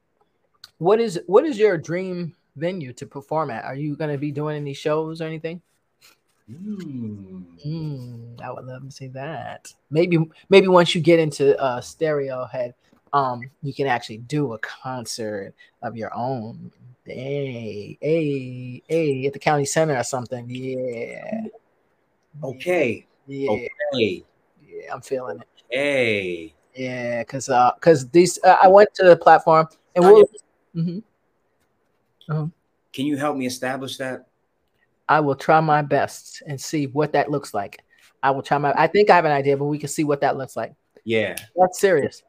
[0.78, 3.66] what is what is your dream venue to perform at?
[3.66, 5.62] Are you going to be doing any shows or anything?
[6.50, 7.44] Mm.
[7.66, 9.74] Mm, I would love to see that.
[9.90, 10.18] Maybe
[10.50, 12.74] maybe once you get into uh, Stereohead,
[13.14, 16.72] um, you can actually do a concert of your own.
[17.06, 20.48] Hey, hey, hey, at the county center or something.
[20.50, 21.42] Yeah.
[22.44, 23.06] Okay.
[23.28, 23.52] Yeah.
[23.52, 24.24] Okay.
[24.66, 25.48] Yeah, I'm feeling it.
[25.70, 26.54] Hey.
[26.76, 30.26] Yeah, because uh, because these uh, I went to the platform and we'll.
[30.76, 31.00] Mm-hmm.
[32.32, 32.48] Uh-huh.
[32.94, 34.28] Can you help me establish that?
[35.10, 37.84] I will try my best and see what that looks like.
[38.24, 38.74] I will try my.
[38.76, 40.74] I think I have an idea, but we can see what that looks like.
[41.04, 42.24] Yeah, that's serious.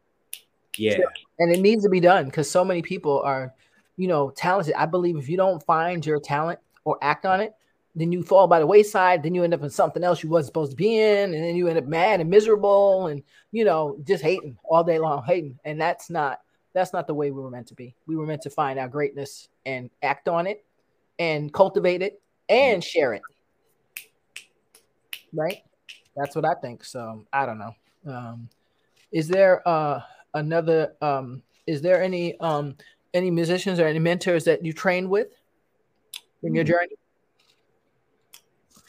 [0.77, 0.99] Yeah.
[1.39, 3.55] And it needs to be done because so many people are,
[3.97, 4.75] you know, talented.
[4.75, 7.55] I believe if you don't find your talent or act on it,
[7.95, 9.23] then you fall by the wayside.
[9.23, 11.57] Then you end up in something else you wasn't supposed to be in, and then
[11.57, 15.59] you end up mad and miserable, and you know, just hating all day long, hating.
[15.65, 16.41] And that's not
[16.73, 17.95] that's not the way we were meant to be.
[18.07, 20.65] We were meant to find our greatness and act on it,
[21.19, 23.23] and cultivate it and share it.
[25.33, 25.63] Right?
[26.17, 26.85] That's what I think.
[26.85, 27.75] So I don't know.
[28.07, 28.49] Um,
[29.13, 30.01] is there uh,
[30.33, 30.95] another?
[31.03, 32.77] Um, is there any um,
[33.13, 35.29] any musicians or any mentors that you trained with
[36.43, 36.69] in your hmm.
[36.69, 36.97] journey?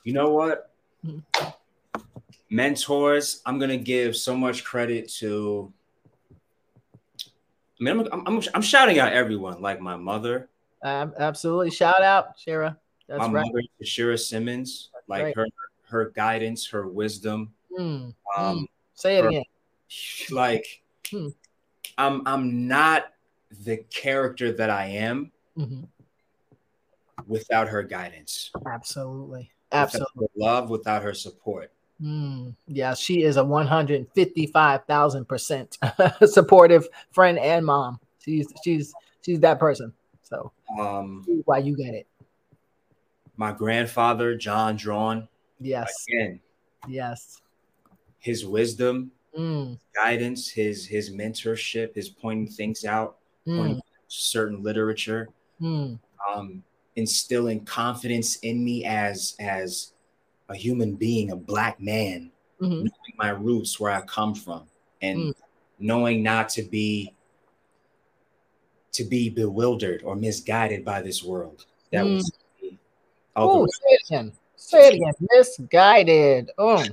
[0.04, 0.72] You know what?
[2.50, 5.72] Mentors, I'm gonna give so much credit to.
[7.80, 10.50] I mean, I'm, I'm, I'm shouting out everyone, like my mother.
[10.84, 12.78] Um, absolutely, shout out Shira.
[13.08, 13.46] That's my right.
[13.46, 15.36] mother, Shira Simmons, That's like right.
[15.36, 15.48] her
[15.90, 17.54] her guidance, her wisdom.
[17.78, 18.14] Mm.
[18.38, 19.44] Um, Say it her, again.
[20.32, 21.30] Like, hmm.
[21.98, 23.06] I'm I'm not
[23.64, 25.84] the character that I am mm-hmm.
[27.28, 28.52] without her guidance.
[28.66, 29.52] Absolutely.
[29.74, 30.28] Absolutely.
[30.36, 31.72] love without her support.
[32.02, 35.78] Mm, yeah, she is a 155,000 percent
[36.26, 38.00] supportive friend and mom.
[38.20, 39.94] She's she's she's that person.
[40.22, 42.08] So um why you get it.
[43.38, 45.28] My grandfather, John Drawn.
[45.60, 45.92] Yes.
[46.10, 46.40] Again.
[46.88, 47.42] Yes.
[48.20, 49.80] His wisdom, mm.
[49.96, 53.58] guidance, his his mentorship, his pointing things out, mm.
[53.58, 55.30] pointing certain literature.
[55.62, 56.00] Mm.
[56.34, 56.64] Um,
[56.96, 59.94] instilling confidence in me as as
[60.50, 62.76] a human being, a black man, mm-hmm.
[62.76, 64.64] knowing my roots, where I come from,
[65.02, 65.34] and mm.
[65.80, 67.14] knowing not to be
[68.94, 71.66] to be bewildered or misguided by this world.
[71.92, 72.16] That mm.
[72.16, 72.32] was
[73.36, 74.34] oh, say it again.
[74.56, 75.14] Say it again.
[75.32, 76.52] Misguided.
[76.58, 76.84] Oh,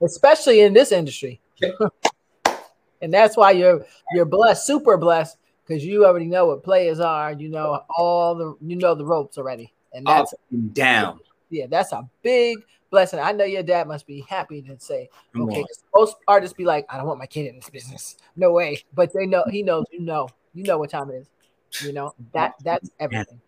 [0.00, 1.40] especially in this industry.
[3.02, 7.32] and that's why you're you're blessed, super blessed, because you already know what players are.
[7.32, 11.20] You know all the you know the ropes already, and that's and down.
[11.50, 12.58] Yeah, that's a big
[12.90, 13.18] blessing.
[13.18, 15.64] I know your dad must be happy to say, Come okay.
[15.94, 18.16] Most artists be like, I don't want my kid in this business.
[18.36, 18.82] No way.
[18.94, 19.84] But they know he knows.
[19.90, 20.28] You know.
[20.54, 21.86] You know what time it is.
[21.86, 23.40] You know that that's everything.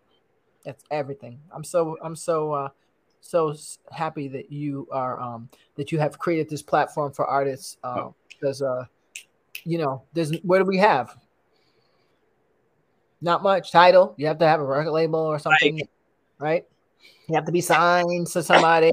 [0.65, 1.41] That's everything.
[1.53, 2.69] I'm so I'm so uh
[3.21, 3.55] so
[3.91, 8.15] happy that you are um that you have created this platform for artists uh, oh.
[8.29, 8.85] because uh
[9.65, 11.17] you know there's what do we have
[13.21, 14.15] not much title.
[14.17, 15.89] You have to have a record label or something, right?
[16.39, 16.65] right?
[17.29, 18.93] You have to be signed to somebody.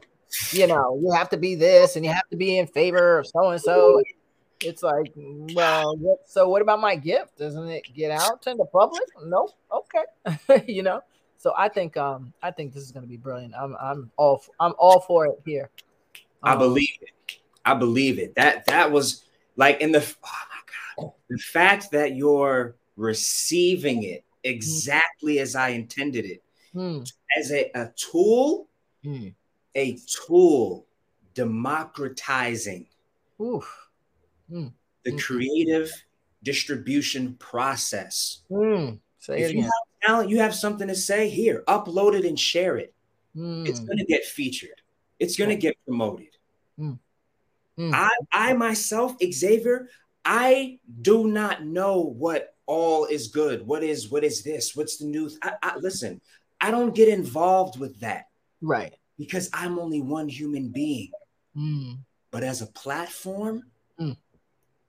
[0.52, 3.28] you know, you have to be this and you have to be in favor of
[3.28, 4.02] so and so.
[4.64, 7.38] It's like, well, what, so what about my gift?
[7.38, 9.02] Doesn't it get out to the public?
[9.26, 11.02] No, okay, you know.
[11.38, 13.56] So I think, um, I think this is going to be brilliant.
[13.56, 15.72] I'm, I'm all, I'm all for it here.
[16.44, 17.40] Um, I believe it.
[17.66, 18.36] I believe it.
[18.36, 19.24] That that was
[19.56, 20.30] like in the, oh
[21.00, 25.42] my god, the fact that you're receiving it exactly mm.
[25.42, 27.12] as I intended it mm.
[27.38, 28.68] as a, a tool,
[29.04, 29.34] mm.
[29.76, 30.86] a tool
[31.34, 32.86] democratizing
[33.40, 33.64] mm.
[35.04, 35.92] the creative
[36.44, 38.42] distribution process.
[39.20, 39.72] Say if you have
[40.04, 42.94] talent, you have something to say here, upload it and share it.
[43.36, 44.82] It's going to get featured.
[45.20, 46.28] It's going to get promoted.
[47.94, 49.88] I, I myself, Xavier,
[50.26, 53.68] I do not know what all is good.
[53.68, 54.78] What is what is this?
[54.78, 55.38] What's the news?
[55.44, 56.22] I, I, listen,
[56.62, 58.30] I don't get involved with that.
[58.62, 58.96] Right.
[59.20, 61.12] Because I'm only one human being.
[61.56, 61.98] Mm.
[62.32, 63.64] But as a platform,
[64.00, 64.16] mm.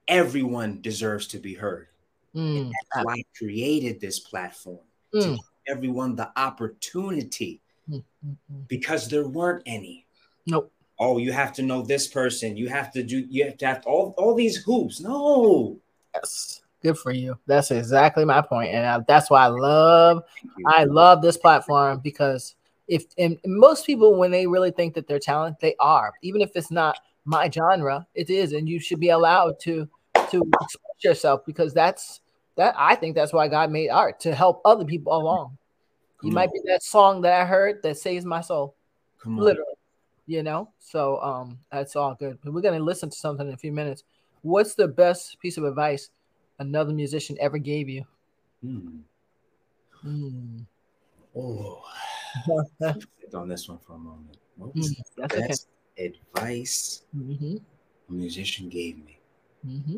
[0.07, 1.87] everyone deserves to be heard.
[2.33, 2.71] Mm.
[2.71, 4.79] that's why I created this platform
[5.11, 5.35] to mm.
[5.35, 10.07] give everyone the opportunity mm, mm, because there weren't any.
[10.47, 10.71] Nope.
[10.97, 12.57] Oh, you have to know this person.
[12.57, 13.19] You have to do.
[13.29, 14.99] You have to have all all these hoops.
[15.01, 15.79] No.
[16.15, 16.52] Yes.
[16.83, 17.37] Good for you.
[17.47, 20.23] That's exactly my point, and I, that's why I love
[20.65, 22.55] I love this platform because
[22.89, 26.11] if and most people when they really think that they're talented, they are.
[26.21, 29.87] Even if it's not my genre, it is, and you should be allowed to
[30.29, 32.19] to express yourself because that's
[32.57, 32.75] that.
[32.77, 35.57] I think that's why God made art to help other people along.
[36.21, 38.75] You might be that song that I heard that saves my soul,
[39.25, 39.75] literally.
[40.25, 42.39] You know, so um, that's all good.
[42.43, 44.03] But we're gonna listen to something in a few minutes.
[44.41, 46.09] What's the best piece of advice
[46.59, 48.05] another musician ever gave you?
[48.61, 48.99] Hmm.
[50.05, 50.65] Mm.
[51.35, 51.83] Oh,
[53.33, 54.37] on this one for a moment.
[54.57, 56.13] What was mm, the best okay.
[56.35, 57.55] advice mm-hmm.
[58.09, 59.17] a musician gave me?
[59.67, 59.97] Mm-hmm.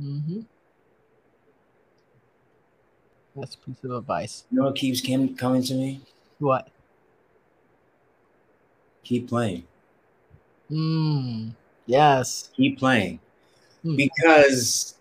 [0.00, 0.40] Mm-hmm.
[3.34, 4.44] That's a piece of advice.
[4.50, 6.00] You know what keeps coming to me?
[6.38, 6.68] What?
[9.02, 9.64] Keep playing.
[10.70, 11.52] Mm.
[11.86, 12.50] Yes.
[12.54, 13.20] Keep playing
[13.84, 13.96] mm.
[13.96, 14.96] because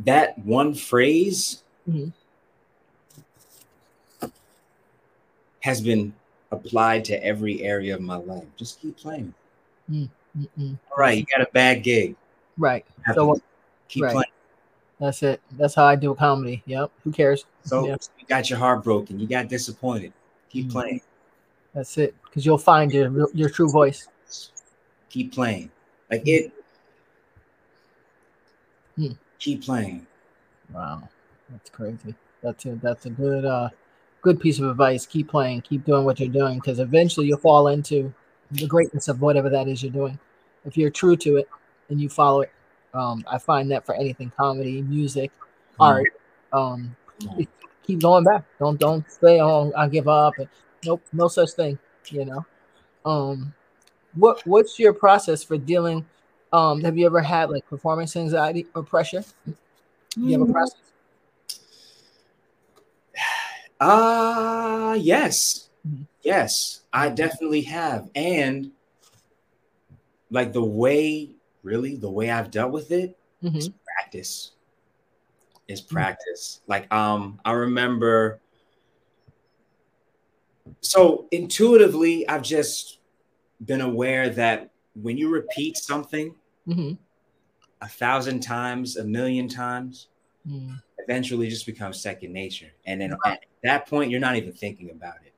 [0.00, 2.08] that one phrase mm-hmm.
[5.60, 6.12] has been
[6.50, 8.44] applied to every area of my life.
[8.56, 9.34] Just keep playing.
[9.90, 10.08] Mm.
[10.58, 12.16] All right, you got a bad gig.
[12.56, 12.84] Right.
[13.14, 13.40] So
[13.88, 14.12] keep right.
[14.12, 14.32] playing.
[15.00, 15.40] That's it.
[15.52, 16.62] That's how I do a comedy.
[16.66, 16.90] Yep.
[17.04, 17.46] Who cares?
[17.64, 18.00] So yep.
[18.18, 19.18] you got your heart broken.
[19.18, 20.12] You got disappointed.
[20.50, 20.72] Keep mm-hmm.
[20.72, 21.00] playing.
[21.74, 22.14] That's it.
[22.24, 24.08] Because you'll find your your true voice.
[25.08, 25.70] Keep playing.
[26.10, 26.52] Like it.
[29.00, 29.12] Hmm.
[29.38, 30.06] Keep playing.
[30.74, 31.08] Wow,
[31.48, 32.14] that's crazy.
[32.42, 33.70] That's a that's a good uh
[34.20, 35.06] good piece of advice.
[35.06, 35.62] Keep playing.
[35.62, 38.12] Keep doing what you're doing because eventually you'll fall into
[38.50, 40.18] the greatness of whatever that is you're doing.
[40.66, 41.48] If you're true to it
[41.88, 42.52] and you follow it,
[42.92, 45.86] um, I find that for anything comedy, music, mm.
[45.86, 46.08] art,
[46.52, 46.94] um,
[47.86, 48.44] keep going back.
[48.58, 50.34] Don't don't say, "Oh, I give up."
[50.84, 51.78] Nope, no such thing.
[52.08, 52.46] You know.
[53.06, 53.54] Um,
[54.14, 56.04] what what's your process for dealing?
[56.52, 59.24] Um, have you ever had like performance anxiety or pressure?
[59.46, 59.54] Do
[60.16, 60.52] you have a mm.
[60.52, 60.80] process?
[63.80, 65.70] Ah, uh, yes.
[65.86, 66.02] Mm-hmm.
[66.22, 68.10] Yes, I definitely have.
[68.14, 68.72] And
[70.30, 71.30] like the way,
[71.62, 73.56] really, the way I've dealt with it mm-hmm.
[73.56, 74.52] is practice.
[75.68, 75.94] Is mm-hmm.
[75.94, 76.60] practice.
[76.66, 78.40] Like, um, I remember.
[80.82, 82.98] So intuitively, I've just
[83.64, 86.34] been aware that when you repeat something
[86.70, 86.92] mm-hmm.
[87.82, 90.08] a thousand times, a million times,
[90.48, 90.80] mm.
[90.98, 92.70] eventually just becomes second nature.
[92.86, 95.34] And then at that point, you're not even thinking about it.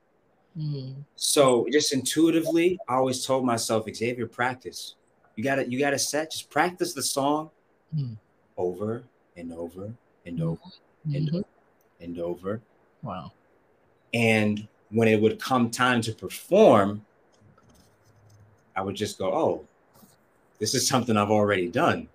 [0.57, 1.01] Mm-hmm.
[1.15, 4.95] So just intuitively, I always told myself, Xavier, practice.
[5.35, 7.49] You gotta, you gotta set, just practice the song
[7.95, 8.13] mm-hmm.
[8.55, 9.03] over
[9.35, 9.91] and over
[10.25, 10.61] and over
[11.05, 11.35] and mm-hmm.
[11.37, 11.45] over
[11.99, 12.61] and over.
[13.01, 13.31] Wow.
[14.13, 17.03] And when it would come time to perform,
[18.75, 19.67] I would just go, oh,
[20.63, 22.07] this is something I've already done.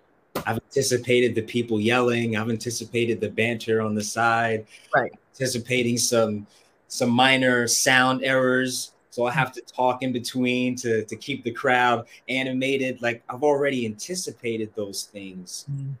[0.47, 2.35] I've anticipated the people yelling.
[2.35, 4.65] I've anticipated the banter on the side.
[4.95, 5.11] Right.
[5.35, 6.47] Anticipating some
[6.87, 8.93] some minor sound errors.
[9.11, 13.03] So I have to talk in between to, to keep the crowd animated.
[13.03, 15.93] Like I've already anticipated those things mm.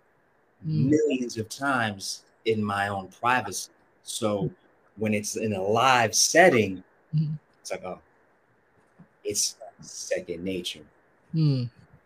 [0.63, 3.69] millions of times in my own privacy.
[4.01, 4.49] So
[4.97, 6.83] when it's in a live setting,
[7.15, 7.37] mm.
[7.61, 7.99] it's like, oh,
[9.23, 10.85] it's second nature.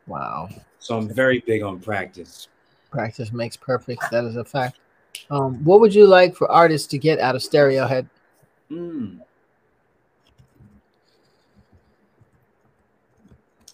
[0.07, 0.49] Wow.
[0.79, 2.47] So I'm very big on practice.
[2.91, 4.03] Practice makes perfect.
[4.11, 4.79] That is a fact.
[5.29, 8.07] Um, what would you like for artists to get out of Stereohead?
[8.69, 9.19] Mm.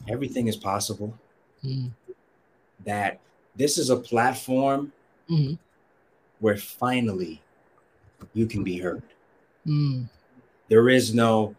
[0.07, 1.17] Everything is possible.
[1.63, 1.91] Mm.
[2.85, 3.19] That
[3.55, 4.91] this is a platform
[5.29, 5.55] mm-hmm.
[6.39, 7.41] where finally
[8.33, 9.03] you can be heard.
[9.65, 10.09] Mm.
[10.69, 11.55] There is no,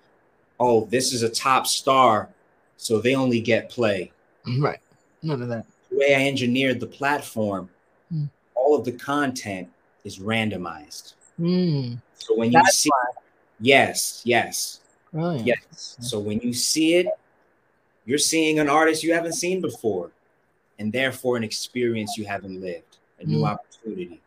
[0.59, 2.29] oh, this is a top star,
[2.77, 4.13] so they only get play.
[4.59, 4.79] Right.
[5.23, 5.67] None of that.
[5.91, 7.69] The way I engineered the platform,
[8.13, 8.29] mm.
[8.55, 9.69] all of the content
[10.05, 11.15] is randomized.
[11.39, 12.01] Mm.
[12.15, 13.21] So when you That's see, why.
[13.61, 14.81] yes, yes,
[15.13, 15.47] Brilliant.
[15.47, 15.97] yes.
[16.01, 17.07] So when you see it,
[18.07, 20.11] you're seeing an artist you haven't seen before,
[20.79, 23.49] and therefore an experience you haven't lived, a new mm.
[23.49, 24.21] opportunity,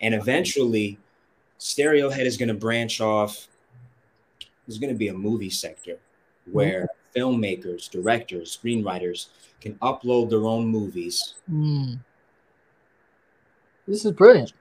[0.00, 0.98] and eventually,
[1.58, 3.48] Stereohead is going to branch off.
[4.66, 5.98] There's going to be a movie sector
[6.50, 9.28] where mm filmmakers, directors, screenwriters
[9.60, 11.34] can upload their own movies.
[11.50, 11.98] Mm.
[13.86, 14.52] This is brilliant.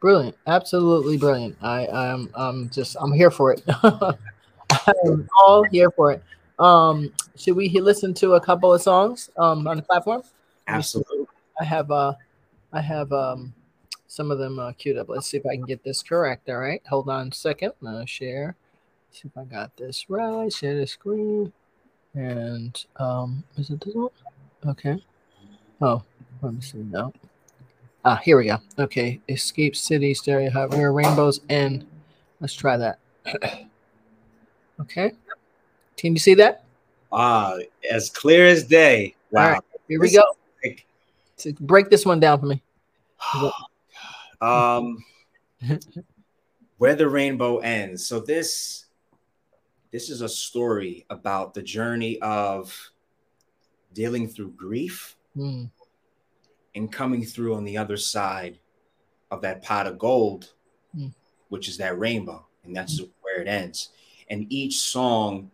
[0.00, 0.36] Brilliant.
[0.46, 1.56] Absolutely brilliant.
[1.60, 3.62] I, I'm I'm just I'm here for it.
[3.82, 6.22] I'm all here for it.
[6.58, 10.22] Um, should we listen to a couple of songs um on the platform?
[10.68, 11.26] Absolutely.
[11.60, 12.14] I have uh
[12.72, 13.52] I have um
[14.06, 15.08] some of them uh, queued up.
[15.08, 16.48] Let's see if I can get this correct.
[16.48, 17.72] All right, hold on a second.
[17.86, 18.56] Uh, share.
[19.12, 20.52] See if I got this right.
[20.52, 21.52] Share the screen.
[22.14, 24.10] And um, is it this one?
[24.66, 25.02] Okay.
[25.80, 26.02] Oh,
[26.42, 27.12] let me see now.
[28.04, 28.58] Ah, here we go.
[28.78, 30.72] Okay, Escape City Stereohead.
[30.72, 31.86] Where rainbows end.
[32.40, 32.98] Let's try that.
[34.80, 35.12] okay.
[35.96, 36.64] Can you see that?
[37.12, 37.58] Ah,
[37.90, 39.14] as clear as day.
[39.30, 39.42] Wow.
[39.42, 40.22] All right, here we go.
[40.64, 40.86] Like...
[41.36, 42.62] So break this one down for me.
[44.40, 45.04] um,
[46.78, 48.06] where the rainbow ends.
[48.06, 48.86] So this
[49.90, 52.90] this is a story about the journey of
[53.92, 55.68] dealing through grief mm.
[56.74, 58.58] and coming through on the other side
[59.30, 60.52] of that pot of gold,
[60.96, 61.12] mm.
[61.48, 62.46] which is that rainbow.
[62.64, 63.08] And that's mm.
[63.22, 63.90] where it ends.
[64.28, 65.50] And each song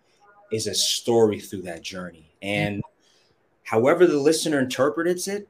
[0.52, 2.30] is a story through that journey.
[2.42, 2.82] And
[3.64, 5.48] however the listener interprets it,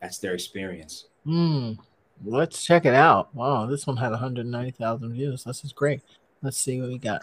[0.00, 1.06] that's their experience.
[1.26, 1.78] Mm.
[2.24, 3.34] Let's check it out.
[3.34, 5.44] Wow, this one had 190,000 views.
[5.44, 6.02] This is great.
[6.44, 7.22] Let's see what we got.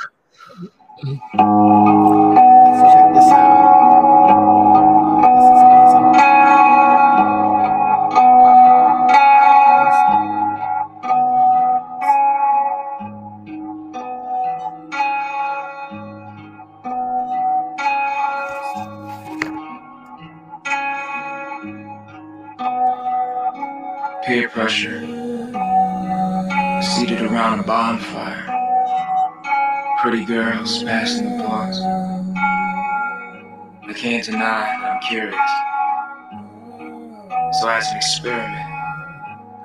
[34.32, 35.52] Deny that I'm curious.
[37.60, 38.66] So, as an experiment,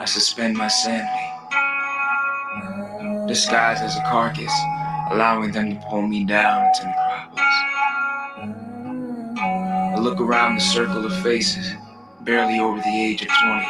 [0.00, 1.26] I suspend my sanity.
[3.28, 4.52] Disguised as a carcass,
[5.12, 7.44] allowing them to pull me down into necropolis.
[9.94, 11.72] I look around the circle of faces,
[12.22, 13.66] barely over the age of 20,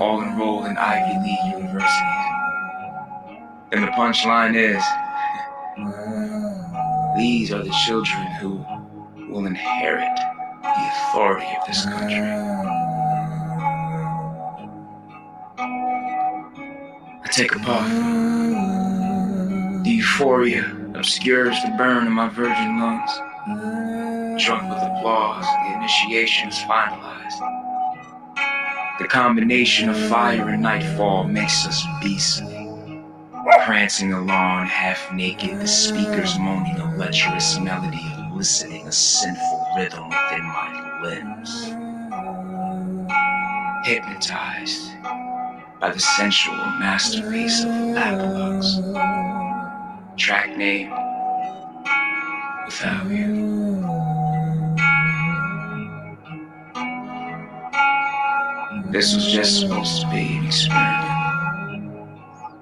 [0.00, 2.26] all enrolled in Ivy League universities.
[3.72, 4.82] And the punchline is
[7.16, 8.64] these are the children who
[9.30, 10.16] will inherit
[10.62, 12.20] the authority of this country.
[17.22, 17.88] I take a puff.
[19.84, 23.10] The euphoria obscures the burn in my virgin lungs.
[24.44, 27.38] Drunk with applause, the initiation is finalized.
[28.98, 32.68] The combination of fire and nightfall makes us beastly.
[33.64, 38.09] Prancing along, half naked, the speakers moaning a lecherous melody,
[38.40, 41.64] eliciting a sinful rhythm within my limbs.
[43.86, 44.80] Hypnotized
[45.78, 48.64] by the sensual masterpiece of Lapalux.
[50.16, 50.90] Track name
[52.64, 53.84] Without You.
[58.90, 61.92] This was just supposed to be an experiment.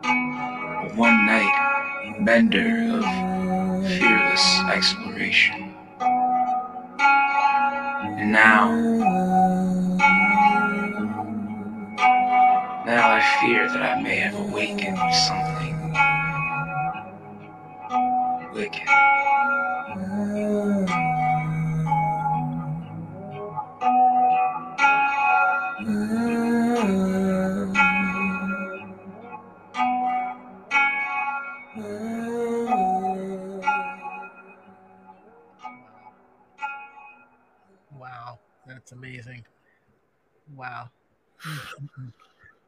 [0.03, 3.05] A one night bender of
[3.87, 5.68] fearless exploration.
[8.19, 8.73] And now,
[12.85, 15.93] now I fear that I may have awakened something
[18.53, 18.89] wicked.
[38.89, 39.45] That's amazing.
[40.57, 40.89] Wow.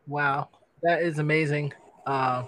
[0.07, 0.49] Wow,
[0.83, 1.73] that is amazing.
[2.07, 2.45] Uh,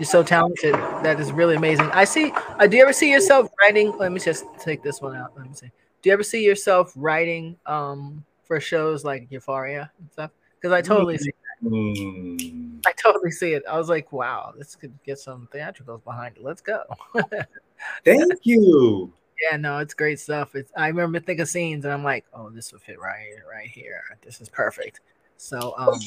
[0.00, 0.74] you're so talented.
[0.74, 1.86] That is really amazing.
[1.92, 2.32] I see.
[2.34, 3.96] Uh, do you ever see yourself writing?
[3.98, 5.32] Let me just take this one out.
[5.36, 5.70] Let me see.
[6.02, 10.30] Do you ever see yourself writing um, for shows like Euphoria and stuff?
[10.60, 11.30] Because I totally see.
[11.62, 12.80] Mm.
[12.84, 13.62] I totally see it.
[13.70, 16.42] I was like, wow, this could get some theatricals behind it.
[16.42, 16.82] Let's go.
[18.04, 19.12] Thank you.
[19.40, 20.54] Yeah, no, it's great stuff.
[20.54, 24.02] It's I remember thinking scenes and I'm like, oh, this would fit right right here.
[24.22, 25.00] This is perfect.
[25.36, 25.98] So um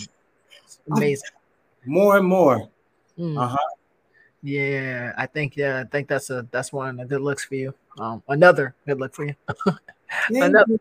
[0.64, 1.30] it's amazing.
[1.86, 2.70] More and more.
[3.18, 3.38] Mm.
[3.38, 3.58] Uh huh.
[4.44, 7.56] Yeah, I think yeah, I think that's a that's one of the good looks for
[7.56, 7.74] you.
[8.00, 9.36] Um another good look for you.
[10.30, 10.80] Another-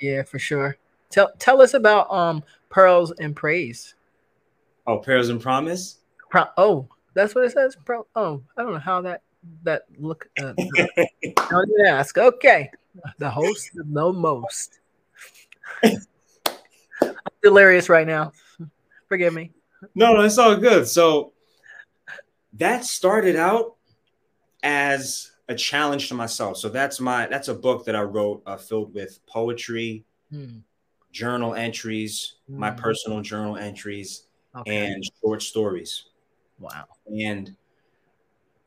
[0.00, 0.76] yeah, for sure.
[1.10, 3.94] Tell tell us about um pearls and praise.
[4.86, 5.98] Oh, Pearls and Promise.
[6.30, 7.76] Pro- oh, that's what it says.
[7.84, 9.22] Pro- oh, I don't know how that
[9.62, 10.28] that look.
[10.38, 10.54] Uh,
[11.50, 12.16] don't even ask.
[12.18, 12.70] Okay,
[13.18, 14.80] the host know most.
[15.82, 16.00] I'm
[17.42, 18.32] delirious right now.
[19.08, 19.52] Forgive me.
[19.94, 20.86] No, no, it's all good.
[20.86, 21.32] So
[22.54, 23.76] that started out
[24.62, 26.56] as a challenge to myself.
[26.58, 30.58] So that's my that's a book that I wrote uh, filled with poetry, Hmm,
[31.12, 32.76] journal entries, my Mhm.
[32.76, 34.92] personal journal entries, Okay.
[34.92, 36.06] and short stories.
[36.58, 36.84] wow.
[37.06, 37.56] And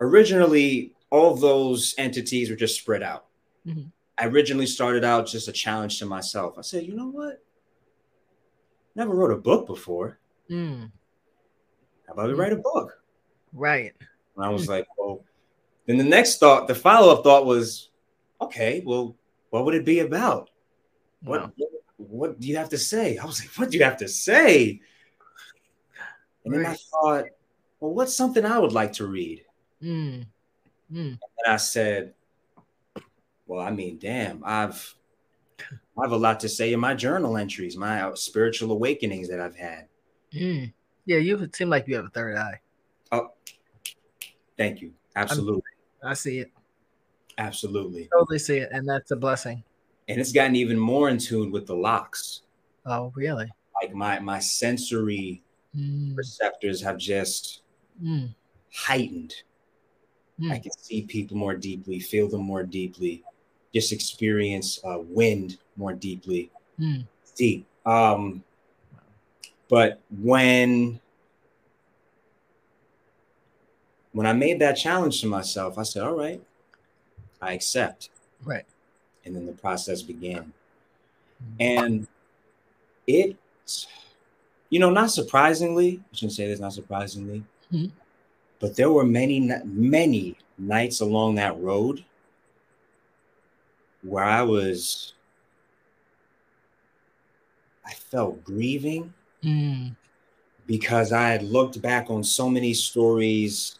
[0.03, 3.25] originally, all those entities were just spread out.
[3.65, 3.91] Mhm.
[4.17, 6.57] I originally started out just a challenge to myself.
[6.57, 7.41] I said, you know what?
[8.95, 10.19] Never wrote a book before.
[10.49, 10.91] Mm,
[12.07, 12.37] How about we Mm.
[12.39, 13.01] write a book?
[13.53, 13.93] right.
[14.35, 15.23] And I was like, well,
[15.85, 17.89] then the next thought, the follow up thought was,
[18.41, 19.15] okay, well,
[19.51, 20.49] what would it be about?
[21.23, 21.51] What, Wow.
[21.57, 23.17] what what do you have to say?
[23.17, 24.81] I was like, what do you have to say?
[26.43, 27.25] And then I thought,
[27.79, 29.45] well, what's something I would like to read?
[29.83, 30.23] Mm,
[30.91, 32.15] mm, And I said,
[33.45, 34.95] well, I mean, damn, I've
[35.97, 39.55] I have a lot to say in my journal entries, my spiritual awakenings that I've
[39.55, 39.87] had.
[40.33, 40.73] mm.
[41.05, 42.61] Yeah, you seem like you have a third eye.
[43.11, 43.33] Oh,
[44.57, 44.93] thank you.
[45.15, 45.61] Absolutely.
[46.03, 46.51] I see it.
[47.37, 48.09] Absolutely.
[48.13, 49.63] Totally see it, and that's a blessing.
[50.07, 52.41] And it's gotten even more in tune with the locks.
[52.85, 53.51] Oh, really?
[53.81, 55.43] Like my my sensory
[55.75, 57.63] Mm, receptors have just
[58.01, 58.33] mm,
[58.73, 59.43] heightened.
[60.39, 60.51] Hmm.
[60.51, 63.23] I can see people more deeply, feel them more deeply,
[63.73, 66.51] just experience uh, wind more deeply.
[66.79, 67.05] mm.
[67.35, 67.65] Deep.
[67.85, 68.43] Um,
[69.69, 70.99] but when
[74.11, 76.41] when I made that challenge to myself, I said, "All right,
[77.41, 78.09] I accept."
[78.43, 78.65] Right.
[79.25, 80.53] And then the process began,
[81.59, 82.07] and
[83.07, 83.35] it,
[84.69, 87.91] you know, not surprisingly, I shouldn't say this, not surprisingly, Mhm.
[88.63, 92.01] But there were many, many nights along that road
[94.03, 95.15] where I was,
[97.85, 99.93] I felt grieving Mm,
[100.65, 103.79] because I had looked back on so many stories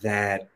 [0.00, 0.46] that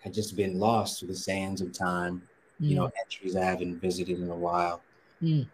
[0.00, 2.20] had just been lost to the sands of time,
[2.58, 4.82] you know, entries I haven't visited in a while.
[5.22, 5.46] Mm.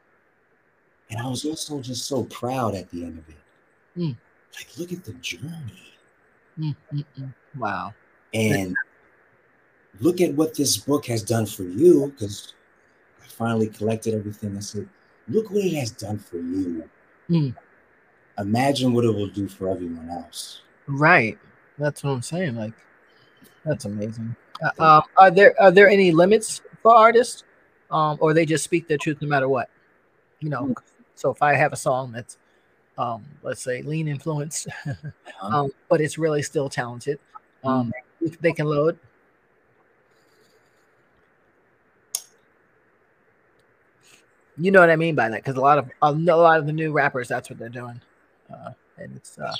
[1.10, 3.98] And I was also just so proud at the end of it.
[3.98, 4.16] Mm.
[4.56, 5.89] Like, look at the journey.
[6.60, 7.34] Mm, mm, mm.
[7.58, 7.94] Wow.
[8.34, 8.76] And
[10.00, 12.12] look at what this book has done for you.
[12.14, 12.54] Because
[13.22, 14.56] I finally collected everything.
[14.56, 14.88] I said,
[15.28, 16.88] look what it has done for you.
[17.28, 17.56] Mm.
[18.38, 20.62] Imagine what it will do for everyone else.
[20.86, 21.38] Right.
[21.78, 22.56] That's what I'm saying.
[22.56, 22.74] Like,
[23.64, 24.36] that's amazing.
[24.62, 27.44] Uh, um, are there are there any limits for artists,
[27.90, 29.70] um, or they just speak their truth no matter what?
[30.40, 30.74] You know.
[31.14, 32.38] So if I have a song that's,
[33.00, 34.68] um, let's say, lean influenced,
[35.42, 37.18] um, but it's really still talented,
[37.64, 37.92] um,
[38.40, 38.98] they can load.
[44.58, 46.74] You know what I mean by that, because a lot of a lot of the
[46.74, 47.98] new rappers, that's what they're doing,
[48.52, 49.54] uh, and it's uh,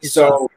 [0.00, 0.48] it's, So,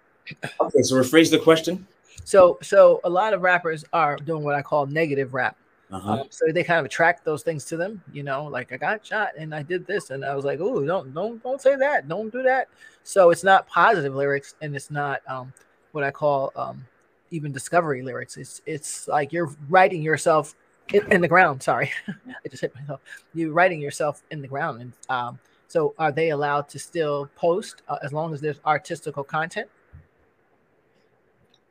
[0.62, 1.88] okay, so rephrase the question.
[2.26, 5.58] So, so a lot of rappers are doing what I call negative rap.
[5.92, 6.12] Uh-huh.
[6.12, 9.06] Um, so they kind of attract those things to them, you know, like I got
[9.06, 12.08] shot and I did this, and I was like, oh, don't, don't, don't say that,
[12.08, 12.68] don't do that.
[13.04, 15.52] So it's not positive lyrics, and it's not um,
[15.92, 16.86] what I call um,
[17.32, 18.38] even discovery lyrics.
[18.38, 20.54] It's, it's like you're writing yourself
[20.94, 21.64] in, in the ground.
[21.64, 23.02] Sorry, I just hit myself.
[23.34, 27.82] You're writing yourself in the ground, and um, so are they allowed to still post
[27.88, 29.68] uh, as long as there's artistical content?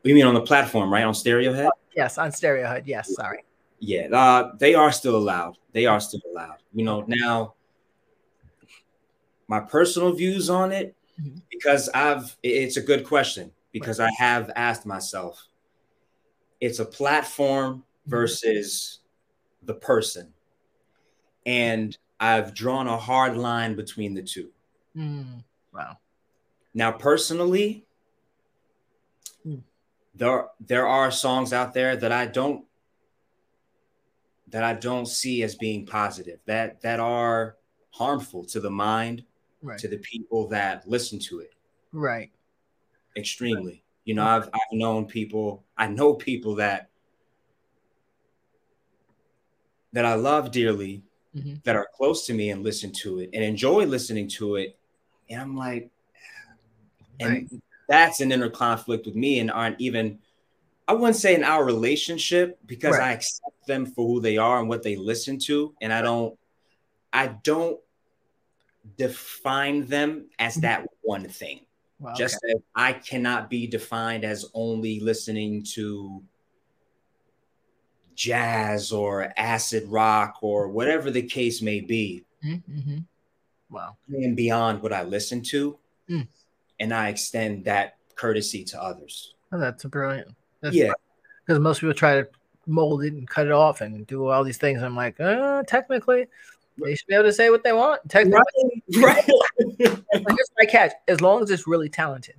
[0.02, 1.04] You mean on the platform, right?
[1.04, 1.70] On Stereohead?
[1.94, 2.86] Yes, on Stereohead.
[2.86, 3.44] Yes, sorry.
[3.80, 5.56] Yeah, uh, they are still allowed.
[5.72, 6.58] They are still allowed.
[6.72, 7.54] You know, now
[9.46, 11.42] my personal views on it, Mhm.
[11.50, 15.46] because I've, it's a good question because I have asked myself,
[16.60, 19.00] it's a platform versus
[19.62, 20.34] the person.
[21.46, 24.50] And I've drawn a hard line between the two.
[24.96, 25.98] Mm, wow.
[26.74, 27.86] Now, personally,
[29.44, 29.58] Hmm.
[30.14, 32.67] there there are songs out there that I don't
[34.50, 37.56] that I don't see as being positive that that are
[37.90, 39.24] harmful to the mind
[39.62, 39.78] Right.
[39.78, 41.54] to the people that listen to it
[41.92, 42.30] Right.
[43.16, 43.82] extremely.
[44.04, 46.90] You know, I've I've known people, I know people that
[49.92, 51.02] that I love dearly
[51.34, 51.62] Mhm.
[51.64, 54.78] that are close to me and listen to it and enjoy listening to it.
[55.28, 55.90] And I'm like,
[57.20, 57.48] and Right.
[57.88, 60.18] that's an inner conflict with me and aren't even
[60.88, 63.10] I wouldn't say in our relationship because Right.
[63.10, 65.74] I accept them for who they are and what they listen to.
[65.82, 66.36] And I don't
[67.12, 67.80] I don't
[68.98, 70.60] define them as Mhm.
[70.62, 71.64] that one thing.
[71.98, 76.22] Wow, Just as I cannot be defined as only listening to
[78.14, 82.62] jazz or acid rock or whatever the case may be, okay.
[82.68, 83.04] Mhm.
[83.70, 83.96] Wow.
[84.08, 85.78] and beyond what I listen to.
[86.08, 86.28] Mm.
[86.80, 89.34] And I extend that courtesy to others.
[89.52, 90.34] Oh, that's brilliant.
[90.60, 90.92] That's yeah.
[91.46, 92.28] Because most people try to
[92.66, 94.82] mold it and cut it off and do all these things.
[94.82, 96.26] I'm like, uh, technically,
[96.76, 98.08] they should be able to say what they want.
[98.08, 99.24] Technically, Right.
[99.78, 102.36] But here's my catch: as long as it's really talented.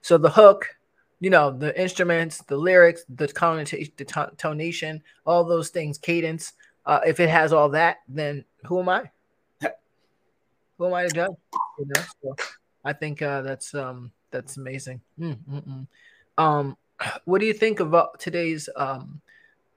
[0.00, 0.68] So the hook,
[1.20, 6.52] you know, the instruments, the lyrics, the connotation, the to- tonation, all those things, cadence.
[6.84, 9.10] Uh, if it has all that, then who am I?
[10.78, 11.30] Who am I to judge?
[11.78, 12.34] You know, so
[12.84, 15.00] I think uh, that's um that's amazing.
[15.18, 15.86] Mm, mm, mm.
[16.42, 16.76] Um,
[17.24, 19.20] what do you think about today's um?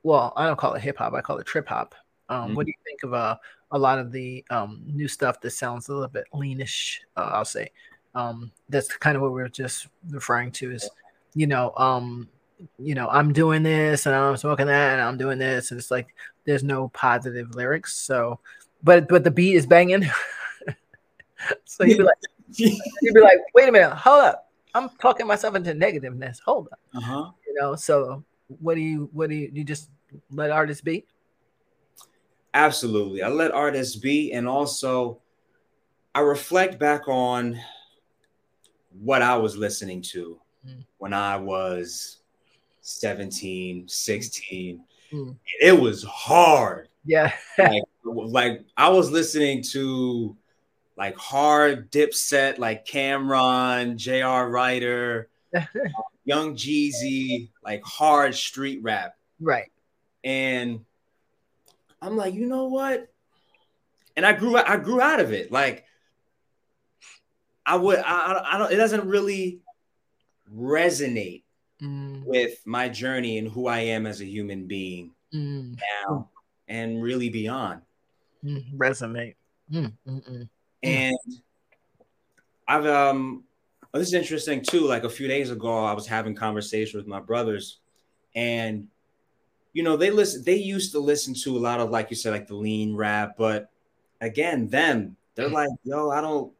[0.03, 1.13] Well, I don't call it hip hop.
[1.13, 1.95] I call it trip hop.
[2.30, 2.55] Um, Mhm.
[2.55, 3.38] What do you think of uh,
[3.71, 6.99] a lot of the um, new stuff that sounds a little bit leanish?
[7.17, 7.71] Uh, I'll say.
[8.13, 10.71] Um, that's kind of what we are just referring to.
[10.71, 10.89] Is
[11.34, 12.30] you know, um,
[12.80, 15.91] you know, I'm doing this and I'm smoking that and I'm doing this, and it's
[15.91, 16.07] like
[16.45, 17.95] there's no positive lyrics.
[17.97, 18.39] So,
[18.84, 20.05] but but the beat is banging.
[21.65, 22.17] so you'd be like,
[22.55, 24.44] you'd be like, wait a minute, hold up,
[24.76, 26.39] I'm talking myself into negativeness.
[26.45, 27.32] Hold up, uh-huh.
[27.47, 27.76] you know.
[27.76, 29.89] So what do you what do you you just
[30.30, 31.05] let artists be?
[32.53, 33.23] Absolutely.
[33.23, 34.32] I let artists be.
[34.32, 35.19] And also,
[36.13, 37.59] I reflect back on
[39.01, 40.86] what I was listening to Mm.
[40.97, 42.17] when I was
[42.82, 44.84] 17, 16.
[45.11, 45.36] Mm.
[45.61, 46.89] It was hard.
[47.03, 50.36] Yeah, like, like I was listening to
[50.97, 54.49] like hard dipset, like Cam'ron, J.R.
[54.49, 55.29] Writer,
[56.25, 59.15] Young Jeezy, like hard street rap.
[59.39, 59.71] right.
[60.23, 60.85] And
[62.01, 63.07] I'm like, you know what?
[64.15, 65.51] And I grew I grew out of it.
[65.51, 65.85] Like
[67.65, 69.59] I would I, I don't it doesn't really
[70.53, 71.43] resonate
[71.81, 72.23] mm.
[72.23, 75.77] with my journey and who I am as a human being mm.
[76.07, 76.29] now
[76.67, 77.81] and really beyond.
[78.43, 78.77] Mm.
[78.77, 79.35] Resonate.
[79.71, 80.49] Mm, mm, mm.
[80.86, 81.17] And
[82.67, 83.43] I've um
[83.93, 84.81] this is interesting too.
[84.81, 87.79] Like a few days ago, I was having conversation with my brothers,
[88.36, 88.88] and
[89.73, 92.31] you know, they listen, they used to listen to a lot of like you said,
[92.31, 93.69] like the lean rap, but
[94.21, 96.51] again, them, they're like, yo, I don't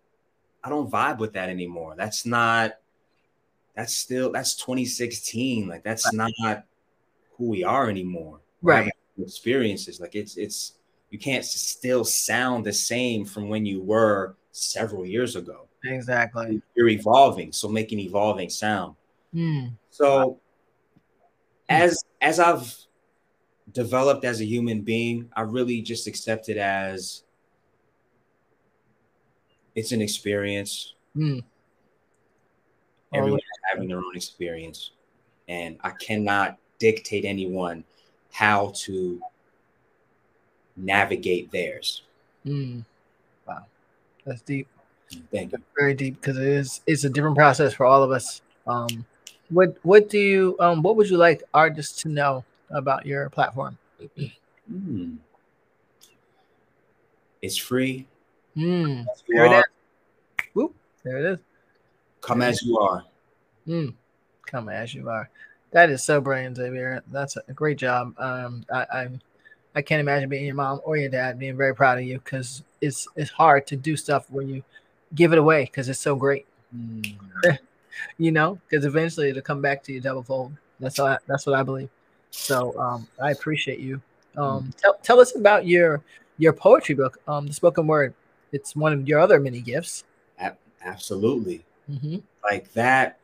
[0.64, 1.96] I don't vibe with that anymore.
[1.98, 2.74] That's not
[3.76, 5.68] that's still that's 2016.
[5.68, 6.32] Like that's right.
[6.40, 6.66] not
[7.38, 8.40] who we are anymore.
[8.62, 8.92] Right.
[9.20, 10.00] Experiences.
[10.00, 10.74] Like it's it's
[11.16, 15.70] you can't still sound the same from when you were several years ago.
[15.86, 16.62] Exactly.
[16.76, 18.98] You're evolving, so make an evolving sound.
[19.34, 19.78] Mm.
[19.92, 20.42] So
[21.70, 22.76] as as I've
[23.72, 27.24] developed as a human being, I really just accept it as
[29.74, 30.96] it's an experience.
[31.16, 31.46] Mm.
[33.14, 33.40] Everyone
[33.72, 34.92] having their own experience,
[35.48, 37.86] and I cannot dictate anyone
[38.34, 39.22] how to
[40.76, 42.04] navigate theirs.
[42.46, 42.84] Mm.
[43.48, 43.66] Wow,
[44.26, 44.68] that's deep.
[45.32, 45.60] Thank you.
[45.78, 48.42] very deep because it is it's a different process for all of us.
[48.68, 49.06] Um,
[49.50, 53.78] what what do you um what would you like artists to know about your platform?
[54.72, 55.18] Mm.
[57.42, 58.08] It's free.
[58.58, 59.06] Mm.
[59.28, 59.64] There it is.
[60.54, 61.40] Whoop, there it is.
[62.22, 63.04] Come as you are.
[63.68, 63.94] Mm.
[64.48, 65.30] Come as you are.
[65.72, 67.04] That is so brilliant, Xavier.
[67.12, 68.16] That's a great job.
[68.18, 69.22] Um, I, I'm
[69.76, 72.64] I can't imagine being your mom or your dad being very proud of you because
[72.80, 74.64] it's it's hard to do stuff when you
[75.14, 76.46] give it away because it's so great.
[76.76, 77.18] Mm.
[78.18, 80.54] you know, because eventually it'll come back to you double fold.
[80.80, 81.90] That's what I, that's what I believe.
[82.32, 84.02] So um, I appreciate you.
[84.38, 84.76] Um, mm.
[84.78, 86.02] tell, tell us about your
[86.38, 88.14] your poetry book, um, the spoken word.
[88.54, 90.06] It's one of your other many gifts.
[90.82, 92.18] Absolutely, mm-hmm.
[92.44, 93.20] like that.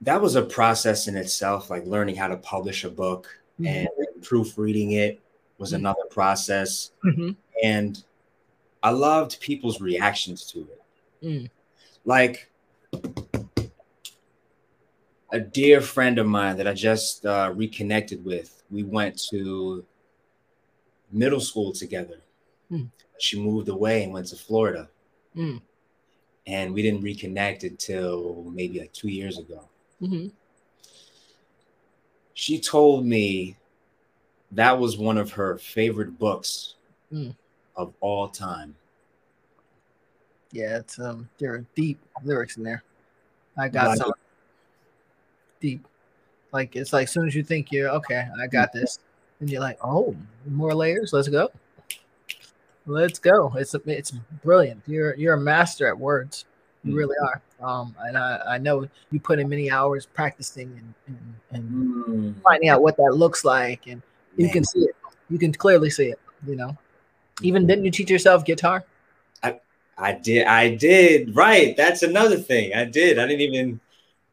[0.00, 3.66] That was a process in itself, like learning how to publish a book mm-hmm.
[3.66, 5.20] and proofreading it
[5.58, 5.76] was mm-hmm.
[5.76, 6.90] another process.
[7.04, 7.30] Mm-hmm.
[7.62, 8.02] And
[8.82, 10.82] I loved people's reactions to it.
[11.22, 11.50] Mm.
[12.04, 12.50] Like
[15.32, 19.84] a dear friend of mine that I just uh, reconnected with, we went to
[21.10, 22.20] middle school together.
[22.70, 22.90] Mm.
[23.18, 24.88] She moved away and went to Florida.
[25.34, 25.62] Mm.
[26.46, 29.68] And we didn't reconnect until maybe like two years ago.
[30.02, 30.28] Mm-hmm
[32.34, 33.56] she told me
[34.52, 36.74] that was one of her favorite books
[37.12, 37.34] mm.
[37.76, 38.74] of all time.
[40.52, 42.82] Yeah, it's um there are deep lyrics in there.
[43.56, 44.12] I got like, some
[45.60, 45.86] deep.
[46.52, 49.00] Like it's like as soon as you think you're okay, I got this,
[49.40, 50.14] and you're like, oh,
[50.46, 51.12] more layers.
[51.12, 51.50] Let's go.
[52.86, 53.52] Let's go.
[53.56, 54.12] It's it's
[54.44, 54.82] brilliant.
[54.86, 56.44] You're you're a master at words.
[56.84, 56.96] You mm.
[56.96, 57.42] really are.
[57.60, 62.42] Um, and I, I know you put in many hours practicing and, and, and mm.
[62.42, 64.02] finding out what that looks like, and
[64.36, 64.52] you Man.
[64.52, 64.94] can see it.
[65.30, 66.20] You can clearly see it.
[66.46, 66.76] You know,
[67.42, 67.68] even mm-hmm.
[67.68, 68.84] didn't you teach yourself guitar?
[69.42, 69.60] I
[69.96, 70.46] I did.
[70.46, 71.34] I did.
[71.34, 71.76] Right.
[71.76, 72.74] That's another thing.
[72.74, 73.18] I did.
[73.18, 73.80] I didn't even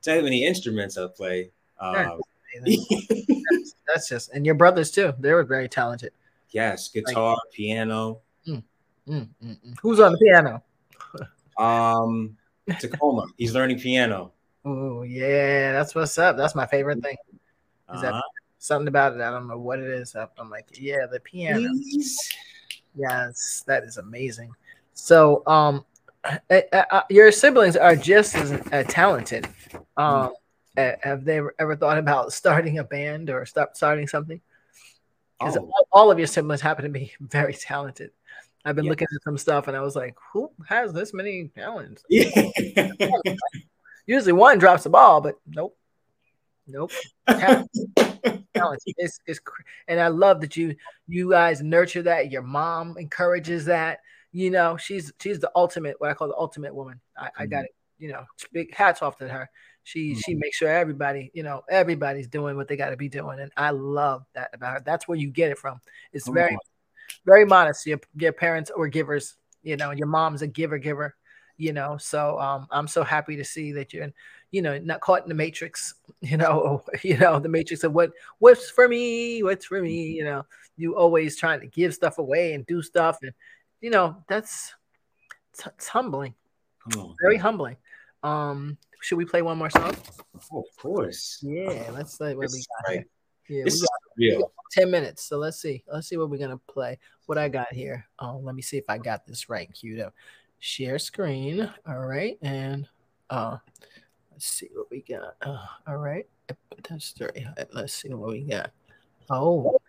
[0.02, 1.52] tell you many instruments I play.
[1.80, 2.20] Um,
[2.66, 5.14] that's, that's, just and your brothers too.
[5.20, 6.12] They were very talented.
[6.50, 8.20] Yes, guitar, like, piano.
[8.46, 8.64] Mm,
[9.08, 9.80] mm, mm, mm.
[9.82, 10.62] Who's on the piano?
[11.58, 12.36] um,
[12.80, 13.26] Tacoma.
[13.38, 14.32] He's learning piano.
[14.64, 16.38] Oh yeah, that's what's up.
[16.38, 17.18] That's my favorite thing.
[17.34, 17.38] Is
[17.90, 18.02] uh-huh.
[18.02, 18.24] that
[18.60, 19.22] something about it?
[19.22, 20.16] I don't know what it is.
[20.16, 21.68] I'm like, yeah, the piano.
[21.70, 22.34] Please?
[22.96, 24.54] Yes, that is amazing.
[24.94, 25.86] So, um,
[26.24, 26.38] uh,
[26.72, 29.48] uh, your siblings are just as uh, talented.
[29.98, 30.34] Um,
[30.78, 34.40] uh, have they ever thought about starting a band or start starting something?
[35.40, 35.72] Because oh.
[35.74, 38.12] all, all of your siblings happen to be very talented.
[38.64, 38.92] I've been yeah.
[38.92, 42.04] looking at some stuff and I was like, who has this many talents?
[42.10, 42.50] Yeah.
[44.06, 45.78] Usually one drops the ball, but nope.
[46.68, 46.92] Nope.
[48.98, 49.40] It's, it's,
[49.88, 50.76] and I love that you
[51.08, 52.32] you guys nurture that.
[52.32, 54.02] Your mom encourages that.
[54.32, 57.02] You know, she's she's the ultimate, what I call the ultimate woman.
[57.18, 57.42] I, mm-hmm.
[57.42, 57.72] I got it.
[57.98, 59.50] You know, big hats off to her.
[59.84, 60.20] She mm-hmm.
[60.20, 63.52] she makes sure everybody, you know, everybody's doing what they got to be doing, and
[63.58, 64.84] I love that about her.
[64.86, 65.80] That's where you get it from.
[66.14, 66.56] It's very
[67.26, 67.86] very modest.
[67.86, 71.16] Your, your parents were givers, you know, your mom's a giver, giver,
[71.58, 71.98] you know.
[71.98, 74.10] So um, I'm so happy to see that you're,
[74.52, 78.12] you know, not caught in the matrix, you know, you know, the matrix of what
[78.40, 80.46] what's for me, what's for me, you know.
[80.78, 83.34] You always trying to give stuff away and do stuff, and
[83.82, 84.74] you know that's
[85.54, 86.34] it's, it's humbling,
[86.96, 87.78] oh, very humbling.
[88.24, 89.96] Um, should we play one more song?
[90.52, 91.40] Oh, of course.
[91.42, 92.90] Yeah, let's say what we got.
[92.90, 93.06] Right.
[93.48, 95.24] Yeah, we got, we got, 10 minutes.
[95.24, 95.84] So let's see.
[95.92, 96.98] Let's see what we're gonna play.
[97.26, 98.06] What I got here.
[98.20, 100.14] Oh, let me see if I got this right queued up.
[100.60, 101.72] share screen.
[101.88, 102.88] All right, and
[103.30, 103.58] uh,
[104.32, 105.36] let's see what we got.
[105.42, 106.28] Uh, all right,
[106.88, 107.48] that's three.
[107.74, 108.72] Let's see what we got.
[109.30, 109.80] Oh,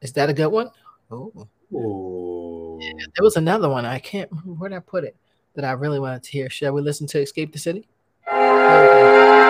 [0.00, 0.70] is that a good one?
[1.10, 1.48] Oh.
[1.72, 2.78] Ooh.
[2.80, 3.84] Yeah, there was another one.
[3.84, 5.16] I can't remember where did I put it
[5.54, 6.48] that I really wanted to hear.
[6.48, 7.88] Shall we listen to Escape the City?
[8.26, 9.47] Wow.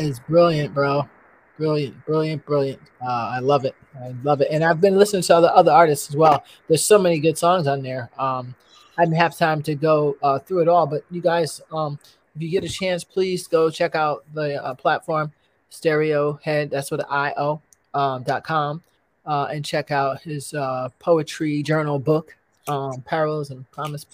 [0.00, 1.06] Is brilliant, bro.
[1.58, 2.80] Brilliant, brilliant, brilliant.
[3.02, 3.74] Uh, I love it.
[4.02, 4.48] I love it.
[4.50, 6.42] And I've been listening to other other artists as well.
[6.68, 8.08] There's so many good songs on there.
[8.18, 8.54] Um,
[8.96, 11.98] I didn't have time to go uh, through it all, but you guys, um,
[12.34, 15.32] if you get a chance, please go check out the uh, platform
[15.68, 16.70] Stereohead.
[16.70, 17.60] That's with I O
[17.92, 18.82] um, dot com,
[19.26, 22.34] uh, and check out his uh, poetry journal book,
[22.68, 24.06] um, Parallels and Promise.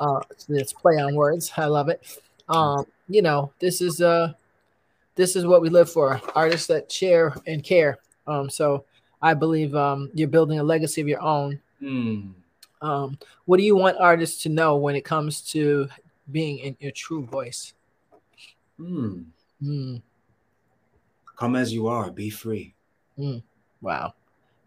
[0.00, 1.52] Uh, it's play on words.
[1.56, 2.18] I love it.
[2.48, 4.32] Um, you know, this is uh
[5.14, 8.84] this is what we live for artists that share and care um so
[9.20, 12.32] i believe um you're building a legacy of your own Mm.
[12.80, 15.88] um what do you want artists to know when it comes to
[16.30, 17.74] being in your true voice
[18.80, 19.24] Mm.
[19.62, 19.96] Hmm.
[21.36, 22.10] Come as you are.
[22.10, 22.74] Be free.
[23.80, 24.14] wow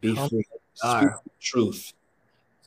[0.02, 0.46] Be Come free.
[0.74, 1.94] Speak truth.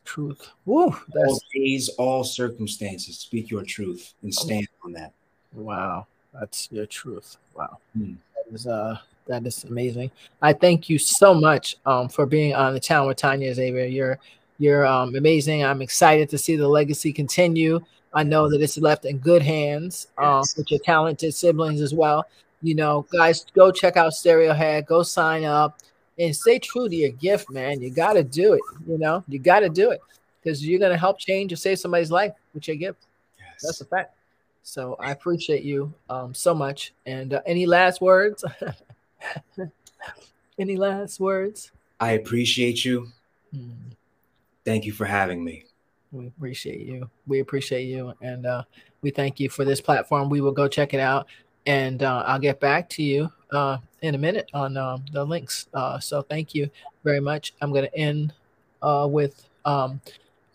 [0.05, 3.19] truth Woo, All days, all circumstances.
[3.19, 5.13] Speak your truth and stand on that.
[5.53, 6.07] wow
[6.39, 7.37] that's your truth.
[7.55, 7.79] Wow.
[7.97, 8.15] Hmm.
[8.35, 10.11] that is uh that is amazing.
[10.41, 13.85] I thank you so much um for being on the town with tanya xavier.
[13.85, 14.19] You're
[14.59, 15.65] you're um amazing.
[15.65, 17.81] I'm excited to see the legacy continue.
[18.15, 20.57] I know that it's left in good hands um Yes.
[20.57, 22.27] with your talented siblings as well.
[22.63, 24.87] You know guys go check out Stereohead.
[24.87, 25.79] Go sign up
[26.19, 27.81] and stay true to your gift man.
[27.81, 29.23] You got to do it you know?
[29.29, 30.01] You got to do it
[30.43, 33.07] because you're going to help change or save somebody's life with your gift.
[33.39, 33.63] Yes.
[33.63, 34.15] that's a fact.
[34.69, 36.93] So I appreciate you um, so much.
[37.07, 38.45] And uh, any last words?
[40.59, 41.73] any last words?
[41.99, 43.09] I appreciate you.
[43.51, 43.71] Hmm,
[44.67, 45.65] Thank you for having me.
[46.13, 47.09] we appreciate you.
[47.27, 48.13] We appreciate you.
[48.21, 48.65] And uh,
[49.01, 50.29] we thank you for this platform.
[50.29, 51.29] We will go check it out.
[51.65, 55.67] And uh, I'll get back to you uh, in a minute on um, the links.
[55.73, 56.69] Uh, so thank you
[57.05, 57.55] very much.
[57.63, 58.35] I'm going to end
[58.83, 60.03] uh, with um,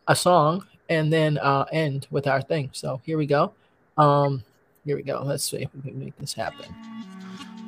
[0.07, 2.69] a song and then uh, end with our thing.
[2.73, 3.53] So here we go.
[3.97, 4.43] Um,
[4.85, 5.21] here we go.
[5.23, 6.73] Let's see if we can make this happen.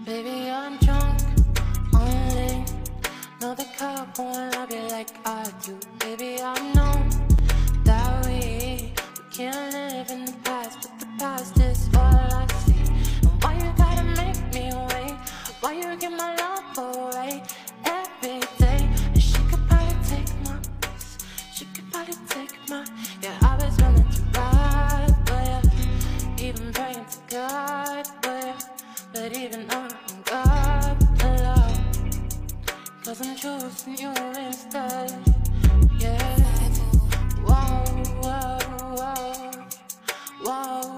[0.06, 1.20] Baby, I'm drunk
[1.94, 2.66] only.
[3.42, 3.66] No, the
[4.18, 5.78] won't love you like I do.
[6.00, 7.10] Baby, I know
[7.84, 8.94] that we, we
[9.32, 12.35] can't live in the past, but the past is all
[29.28, 29.90] But even I'm
[30.26, 32.30] God alone,
[33.04, 35.12] cause I'm choosing you instead.
[35.98, 36.38] Yeah.
[37.44, 37.86] Whoa,
[38.22, 38.60] whoa,
[39.00, 39.52] whoa,
[40.44, 40.95] whoa.